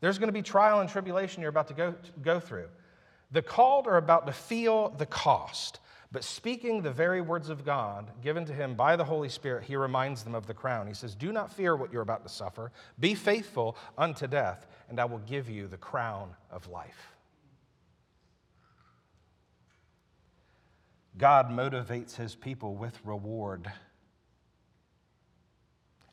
There's 0.00 0.18
going 0.18 0.28
to 0.28 0.32
be 0.32 0.40
trial 0.42 0.80
and 0.80 0.88
tribulation 0.88 1.42
you're 1.42 1.50
about 1.50 1.68
to 1.68 1.74
go, 1.74 1.94
go 2.22 2.40
through. 2.40 2.68
The 3.32 3.42
called 3.42 3.86
are 3.86 3.98
about 3.98 4.26
to 4.26 4.32
feel 4.32 4.90
the 4.96 5.06
cost. 5.06 5.80
But 6.14 6.22
speaking 6.22 6.80
the 6.80 6.92
very 6.92 7.20
words 7.20 7.48
of 7.48 7.64
God 7.64 8.08
given 8.22 8.44
to 8.44 8.52
him 8.52 8.76
by 8.76 8.94
the 8.94 9.02
Holy 9.02 9.28
Spirit, 9.28 9.64
he 9.64 9.74
reminds 9.74 10.22
them 10.22 10.36
of 10.36 10.46
the 10.46 10.54
crown. 10.54 10.86
He 10.86 10.94
says, 10.94 11.16
Do 11.16 11.32
not 11.32 11.52
fear 11.52 11.74
what 11.74 11.92
you're 11.92 12.02
about 12.02 12.22
to 12.22 12.28
suffer. 12.28 12.70
Be 13.00 13.16
faithful 13.16 13.76
unto 13.98 14.28
death, 14.28 14.64
and 14.88 15.00
I 15.00 15.06
will 15.06 15.18
give 15.18 15.50
you 15.50 15.66
the 15.66 15.76
crown 15.76 16.30
of 16.52 16.68
life. 16.68 17.08
God 21.18 21.50
motivates 21.50 22.14
his 22.14 22.36
people 22.36 22.76
with 22.76 22.96
reward. 23.04 23.72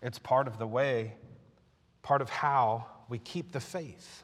It's 0.01 0.17
part 0.17 0.47
of 0.47 0.57
the 0.57 0.65
way, 0.65 1.13
part 2.01 2.23
of 2.23 2.29
how 2.31 2.87
we 3.07 3.19
keep 3.19 3.51
the 3.51 3.59
faith. 3.59 4.23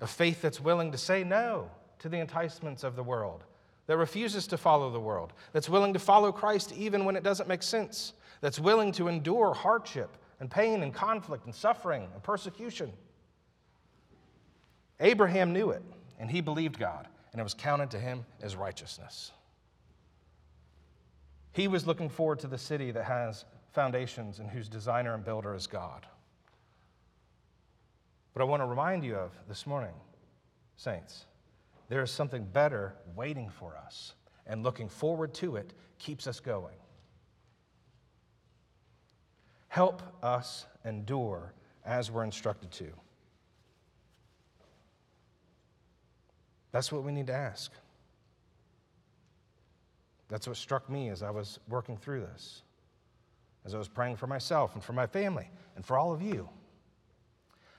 A 0.00 0.08
faith 0.08 0.42
that's 0.42 0.60
willing 0.60 0.90
to 0.90 0.98
say 0.98 1.22
no 1.22 1.70
to 1.98 2.08
the 2.08 2.18
enticements 2.18 2.84
of 2.84 2.96
the 2.96 3.02
world, 3.02 3.44
that 3.86 3.96
refuses 3.96 4.46
to 4.48 4.56
follow 4.56 4.90
the 4.90 5.00
world, 5.00 5.32
that's 5.52 5.68
willing 5.68 5.92
to 5.92 5.98
follow 5.98 6.32
Christ 6.32 6.72
even 6.76 7.04
when 7.04 7.16
it 7.16 7.22
doesn't 7.22 7.48
make 7.48 7.62
sense, 7.62 8.12
that's 8.40 8.58
willing 8.58 8.92
to 8.92 9.08
endure 9.08 9.54
hardship 9.54 10.16
and 10.40 10.50
pain 10.50 10.82
and 10.82 10.92
conflict 10.92 11.46
and 11.46 11.54
suffering 11.54 12.08
and 12.12 12.22
persecution. 12.22 12.92
Abraham 15.00 15.52
knew 15.52 15.70
it, 15.70 15.82
and 16.18 16.30
he 16.30 16.40
believed 16.40 16.78
God, 16.78 17.06
and 17.32 17.40
it 17.40 17.44
was 17.44 17.54
counted 17.54 17.90
to 17.90 17.98
him 17.98 18.24
as 18.42 18.56
righteousness. 18.56 19.32
He 21.52 21.68
was 21.68 21.86
looking 21.86 22.08
forward 22.08 22.38
to 22.40 22.46
the 22.46 22.58
city 22.58 22.90
that 22.90 23.04
has 23.04 23.44
foundations 23.72 24.40
and 24.40 24.50
whose 24.50 24.68
designer 24.68 25.14
and 25.14 25.24
builder 25.24 25.54
is 25.54 25.66
God. 25.66 26.06
But 28.34 28.42
I 28.42 28.44
want 28.44 28.60
to 28.60 28.66
remind 28.66 29.04
you 29.04 29.16
of 29.16 29.32
this 29.48 29.66
morning, 29.66 29.94
saints, 30.76 31.24
there 31.88 32.02
is 32.02 32.10
something 32.10 32.44
better 32.44 32.94
waiting 33.14 33.48
for 33.48 33.76
us, 33.76 34.14
and 34.46 34.62
looking 34.62 34.88
forward 34.88 35.34
to 35.34 35.56
it 35.56 35.72
keeps 35.98 36.26
us 36.26 36.40
going. 36.40 36.76
Help 39.68 40.02
us 40.22 40.66
endure 40.84 41.52
as 41.84 42.10
we're 42.10 42.24
instructed 42.24 42.70
to. 42.72 42.88
That's 46.72 46.90
what 46.90 47.04
we 47.04 47.12
need 47.12 47.28
to 47.28 47.34
ask. 47.34 47.72
That's 50.28 50.46
what 50.46 50.56
struck 50.56 50.90
me 50.90 51.08
as 51.10 51.22
I 51.22 51.30
was 51.30 51.60
working 51.68 51.96
through 51.96 52.22
this, 52.22 52.62
as 53.64 53.74
I 53.74 53.78
was 53.78 53.88
praying 53.88 54.16
for 54.16 54.26
myself 54.26 54.74
and 54.74 54.82
for 54.82 54.92
my 54.92 55.06
family 55.06 55.48
and 55.76 55.84
for 55.84 55.96
all 55.96 56.12
of 56.12 56.20
you. 56.20 56.48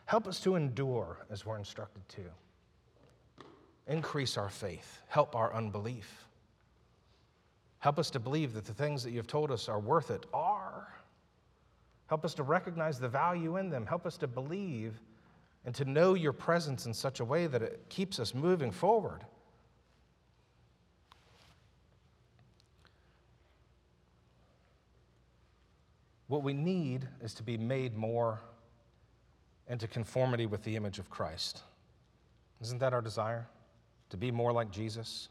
Help 0.05 0.27
us 0.27 0.39
to 0.41 0.55
endure 0.55 1.25
as 1.29 1.45
we're 1.45 1.57
instructed 1.57 2.07
to. 2.09 2.21
Increase 3.87 4.37
our 4.37 4.49
faith, 4.49 4.99
help 5.07 5.35
our 5.35 5.53
unbelief. 5.53 6.25
Help 7.79 7.99
us 7.99 8.09
to 8.09 8.19
believe 8.19 8.53
that 8.53 8.65
the 8.65 8.73
things 8.73 9.03
that 9.03 9.11
you've 9.11 9.27
told 9.27 9.51
us 9.51 9.69
are 9.69 9.79
worth 9.79 10.11
it 10.11 10.25
are. 10.33 10.87
Help 12.07 12.25
us 12.25 12.33
to 12.33 12.43
recognize 12.43 12.99
the 12.99 13.07
value 13.07 13.57
in 13.57 13.69
them. 13.69 13.85
Help 13.85 14.05
us 14.05 14.17
to 14.17 14.27
believe 14.27 14.99
and 15.65 15.75
to 15.75 15.85
know 15.85 16.13
your 16.13 16.33
presence 16.33 16.85
in 16.85 16.93
such 16.93 17.19
a 17.19 17.25
way 17.25 17.47
that 17.47 17.61
it 17.61 17.85
keeps 17.89 18.19
us 18.19 18.33
moving 18.33 18.71
forward. 18.71 19.25
What 26.27 26.43
we 26.43 26.53
need 26.53 27.07
is 27.21 27.33
to 27.35 27.43
be 27.43 27.57
made 27.57 27.95
more 27.95 28.41
into 29.69 29.87
conformity 29.87 30.45
with 30.45 30.63
the 30.63 30.75
image 30.75 30.99
of 30.99 31.09
Christ. 31.09 31.63
Isn't 32.61 32.79
that 32.79 32.93
our 32.93 33.01
desire? 33.01 33.47
To 34.09 34.17
be 34.17 34.31
more 34.31 34.51
like 34.51 34.71
Jesus? 34.71 35.29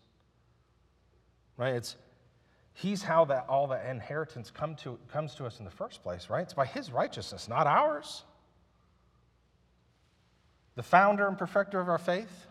Right? 1.56 1.74
It's 1.74 1.96
He's 2.74 3.02
how 3.02 3.24
that 3.26 3.46
all 3.48 3.66
the 3.66 3.90
inheritance 3.90 4.50
come 4.50 4.74
to, 4.76 4.98
comes 5.10 5.34
to 5.36 5.46
us 5.46 5.60
in 5.60 5.64
the 5.64 5.70
first 5.70 6.02
place, 6.02 6.28
right? 6.28 6.42
It's 6.42 6.52
by 6.52 6.66
His 6.66 6.92
righteousness, 6.92 7.48
not 7.48 7.66
ours. 7.66 8.22
The 10.74 10.82
founder 10.82 11.26
and 11.26 11.38
perfecter 11.38 11.80
of 11.80 11.88
our 11.88 11.96
faith, 11.96 12.46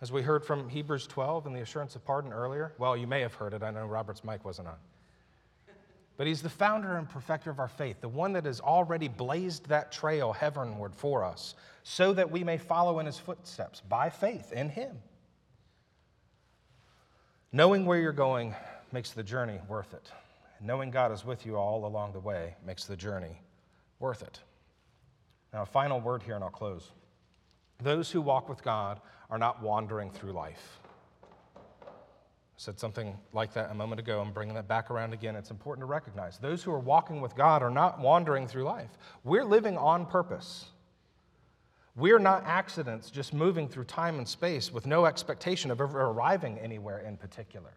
as 0.00 0.12
we 0.12 0.22
heard 0.22 0.44
from 0.44 0.68
Hebrews 0.68 1.08
12 1.08 1.46
and 1.46 1.56
the 1.56 1.62
assurance 1.62 1.96
of 1.96 2.04
pardon 2.04 2.32
earlier. 2.32 2.74
Well, 2.78 2.96
you 2.96 3.08
may 3.08 3.22
have 3.22 3.34
heard 3.34 3.54
it. 3.54 3.64
I 3.64 3.72
know 3.72 3.86
Robert's 3.86 4.22
mic 4.22 4.44
wasn't 4.44 4.68
on. 4.68 4.76
But 6.22 6.28
he's 6.28 6.40
the 6.40 6.48
founder 6.48 6.98
and 6.98 7.08
perfecter 7.08 7.50
of 7.50 7.58
our 7.58 7.66
faith, 7.66 8.00
the 8.00 8.08
one 8.08 8.34
that 8.34 8.44
has 8.44 8.60
already 8.60 9.08
blazed 9.08 9.66
that 9.70 9.90
trail 9.90 10.32
heavenward 10.32 10.94
for 10.94 11.24
us, 11.24 11.56
so 11.82 12.12
that 12.12 12.30
we 12.30 12.44
may 12.44 12.58
follow 12.58 13.00
in 13.00 13.06
his 13.06 13.18
footsteps 13.18 13.80
by 13.88 14.08
faith 14.08 14.52
in 14.52 14.68
him. 14.68 14.96
Knowing 17.50 17.86
where 17.86 17.98
you're 17.98 18.12
going 18.12 18.54
makes 18.92 19.10
the 19.10 19.24
journey 19.24 19.58
worth 19.66 19.94
it. 19.94 20.12
Knowing 20.60 20.92
God 20.92 21.10
is 21.10 21.24
with 21.24 21.44
you 21.44 21.56
all 21.56 21.86
along 21.86 22.12
the 22.12 22.20
way 22.20 22.54
makes 22.64 22.84
the 22.84 22.96
journey 22.96 23.42
worth 23.98 24.22
it. 24.22 24.38
Now, 25.52 25.62
a 25.62 25.66
final 25.66 26.00
word 26.00 26.22
here, 26.22 26.36
and 26.36 26.44
I'll 26.44 26.50
close. 26.50 26.92
Those 27.82 28.12
who 28.12 28.20
walk 28.20 28.48
with 28.48 28.62
God 28.62 29.00
are 29.28 29.38
not 29.38 29.60
wandering 29.60 30.12
through 30.12 30.34
life. 30.34 30.78
Said 32.62 32.78
something 32.78 33.18
like 33.32 33.52
that 33.54 33.72
a 33.72 33.74
moment 33.74 33.98
ago. 33.98 34.20
I'm 34.20 34.30
bringing 34.30 34.54
that 34.54 34.68
back 34.68 34.88
around 34.92 35.12
again. 35.12 35.34
It's 35.34 35.50
important 35.50 35.82
to 35.82 35.86
recognize 35.86 36.38
those 36.38 36.62
who 36.62 36.70
are 36.70 36.78
walking 36.78 37.20
with 37.20 37.34
God 37.34 37.60
are 37.60 37.72
not 37.72 37.98
wandering 37.98 38.46
through 38.46 38.62
life. 38.62 38.90
We're 39.24 39.44
living 39.44 39.76
on 39.76 40.06
purpose. 40.06 40.66
We're 41.96 42.20
not 42.20 42.44
accidents 42.46 43.10
just 43.10 43.34
moving 43.34 43.68
through 43.68 43.86
time 43.86 44.18
and 44.18 44.28
space 44.28 44.72
with 44.72 44.86
no 44.86 45.06
expectation 45.06 45.72
of 45.72 45.80
ever 45.80 46.02
arriving 46.02 46.56
anywhere 46.60 47.00
in 47.00 47.16
particular. 47.16 47.72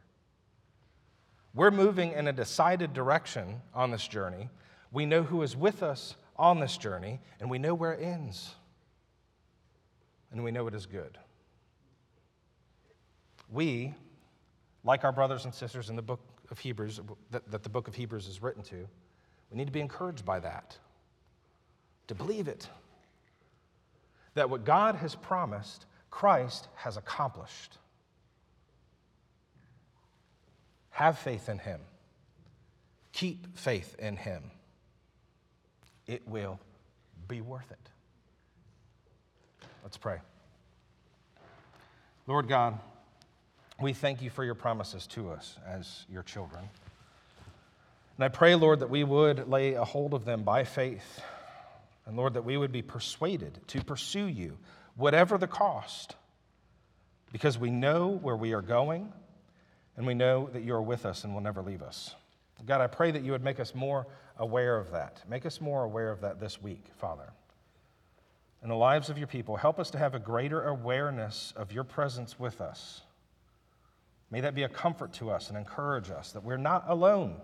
We're 1.56 1.72
moving 1.72 2.12
in 2.12 2.28
a 2.28 2.32
decided 2.32 2.94
direction 2.94 3.64
on 3.74 3.90
this 3.90 4.08
journey. 4.08 4.52
We 4.92 5.08
know 5.08 5.24
who 5.24 5.42
is 5.42 5.58
with 5.58 5.82
us 5.82 6.16
on 6.36 6.60
this 6.60 6.78
journey, 6.78 7.22
and 7.40 7.50
we 7.50 7.58
know 7.58 7.74
where 7.74 7.94
it 7.94 8.04
ends. 8.04 8.54
And 10.32 10.44
we 10.44 10.52
know 10.52 10.68
it 10.68 10.76
is 10.76 10.86
good. 10.86 11.18
We, 13.50 13.96
like 14.86 15.04
our 15.04 15.12
brothers 15.12 15.44
and 15.46 15.54
sisters 15.54 15.90
in 15.90 15.96
the 15.96 16.02
book 16.02 16.22
of 16.52 16.60
Hebrews, 16.60 17.02
that, 17.32 17.50
that 17.52 17.64
the 17.64 17.70
book 17.70 17.88
of 17.88 17.96
Hebrews 17.96 18.28
is 18.28 18.42
written 18.42 18.64
to, 18.64 18.88
we 19.52 19.58
need 19.58 19.66
to 19.66 19.74
be 19.74 19.82
encouraged 19.82 20.24
by 20.24 20.40
that, 20.40 20.78
to 22.08 22.16
believe 22.16 22.48
it. 22.48 22.70
That 24.36 24.50
what 24.50 24.64
God 24.64 24.96
has 24.96 25.16
promised, 25.16 25.86
Christ 26.12 26.68
has 26.76 26.98
accomplished. 26.98 27.78
Have 30.92 31.18
faith 31.18 31.50
in 31.50 31.58
him. 31.58 31.82
Keep 33.12 33.58
faith 33.58 33.96
in 33.98 34.16
him. 34.16 34.44
It 36.06 36.28
will 36.28 36.60
be 37.28 37.42
worth 37.42 37.72
it. 37.72 37.90
Let's 39.84 39.98
pray. 39.98 40.20
Lord 42.28 42.48
God, 42.48 42.80
we 43.80 43.93
thank 43.93 44.21
you 44.21 44.30
for 44.30 44.43
your 44.43 44.55
promises 44.55 45.07
to 45.07 45.30
us 45.32 45.57
as 45.67 46.05
your 46.09 46.23
children. 46.23 46.63
And 48.17 48.23
I 48.23 48.30
pray, 48.30 48.55
Lord, 48.55 48.80
that 48.80 48.89
we 48.89 49.03
would 49.03 49.49
lay 49.49 49.73
a 49.73 49.84
hold 49.84 50.13
of 50.13 50.23
them 50.23 50.43
by 50.43 50.63
faith. 50.63 51.21
And 52.05 52.15
Lord, 52.15 52.36
that 52.36 52.45
we 52.45 52.55
would 52.55 52.71
be 52.71 52.82
persuaded 52.82 53.59
to 53.67 53.84
pursue 53.84 54.28
you, 54.28 54.57
whatever 54.95 55.38
the 55.38 55.47
cost, 55.47 56.15
because 57.32 57.57
we 57.57 57.71
know 57.71 58.09
where 58.09 58.36
we 58.36 58.53
are 58.53 58.61
going 58.61 59.11
and 59.97 60.05
we 60.05 60.13
know 60.13 60.49
that 60.53 60.63
you 60.63 60.73
are 60.73 60.82
with 60.82 61.05
us 61.05 61.23
and 61.23 61.34
will 61.34 61.41
never 61.41 61.61
leave 61.61 61.82
us. 61.82 62.15
God, 62.65 62.80
I 62.80 62.88
pray 62.88 63.11
that 63.11 63.23
you 63.23 63.34
would 63.34 63.43
make 63.43 63.59
us 63.59 63.76
more 63.76 64.07
aware 64.38 64.78
of 64.78 64.91
that. 64.91 65.21
Make 65.30 65.45
us 65.45 65.59
more 65.59 65.84
aware 65.84 66.11
of 66.11 66.21
that 66.21 66.39
this 66.39 66.61
week, 66.61 66.86
Father. 66.97 67.30
In 68.63 68.69
the 68.69 68.76
lives 68.76 69.09
of 69.09 69.17
your 69.17 69.28
people, 69.28 69.57
help 69.57 69.80
us 69.80 69.91
to 69.91 69.97
have 69.97 70.15
a 70.15 70.19
greater 70.19 70.63
awareness 70.63 71.53
of 71.55 71.71
your 71.71 71.84
presence 71.84 72.39
with 72.39 72.61
us. 72.61 73.01
May 74.32 74.41
that 74.41 74.55
be 74.55 74.63
a 74.63 74.69
comfort 74.69 75.13
to 75.13 75.30
us 75.30 75.49
and 75.49 75.57
encourage 75.57 76.09
us 76.09 76.32
that 76.32 76.43
we're 76.43 76.57
not 76.57 76.86
alone. 76.88 77.36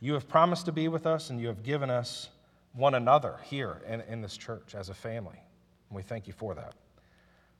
You 0.00 0.14
have 0.14 0.28
promised 0.28 0.66
to 0.66 0.72
be 0.72 0.88
with 0.88 1.06
us, 1.06 1.30
and 1.30 1.40
you 1.40 1.46
have 1.46 1.62
given 1.62 1.88
us 1.88 2.28
one 2.72 2.94
another 2.94 3.38
here 3.44 3.80
in, 3.86 4.00
in 4.02 4.20
this 4.20 4.36
church 4.36 4.74
as 4.74 4.88
a 4.88 4.94
family. 4.94 5.38
And 5.88 5.96
we 5.96 6.02
thank 6.02 6.26
you 6.26 6.32
for 6.32 6.54
that. 6.54 6.74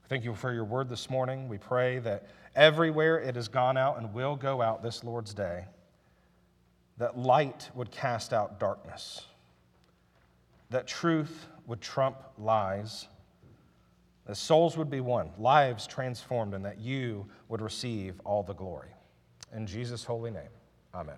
We 0.02 0.08
Thank 0.08 0.24
you 0.24 0.34
for 0.34 0.52
your 0.52 0.64
word 0.64 0.88
this 0.88 1.08
morning. 1.08 1.48
We 1.48 1.58
pray 1.58 2.00
that 2.00 2.26
everywhere 2.56 3.18
it 3.18 3.36
has 3.36 3.48
gone 3.48 3.76
out 3.76 3.98
and 3.98 4.12
will 4.12 4.36
go 4.36 4.60
out 4.60 4.82
this 4.82 5.04
Lord's 5.04 5.34
day, 5.34 5.66
that 6.98 7.16
light 7.16 7.70
would 7.74 7.90
cast 7.90 8.32
out 8.32 8.58
darkness, 8.58 9.26
that 10.70 10.86
truth 10.86 11.46
would 11.66 11.80
trump 11.80 12.16
lies, 12.38 13.06
that 14.26 14.36
souls 14.36 14.76
would 14.76 14.90
be 14.90 15.00
won, 15.00 15.30
lives 15.38 15.86
transformed, 15.86 16.54
and 16.54 16.64
that 16.64 16.78
you 16.78 17.26
would 17.48 17.60
receive 17.60 18.20
all 18.24 18.42
the 18.42 18.54
glory. 18.54 18.90
In 19.54 19.66
Jesus' 19.66 20.04
holy 20.04 20.30
name, 20.30 20.50
amen. 20.94 21.16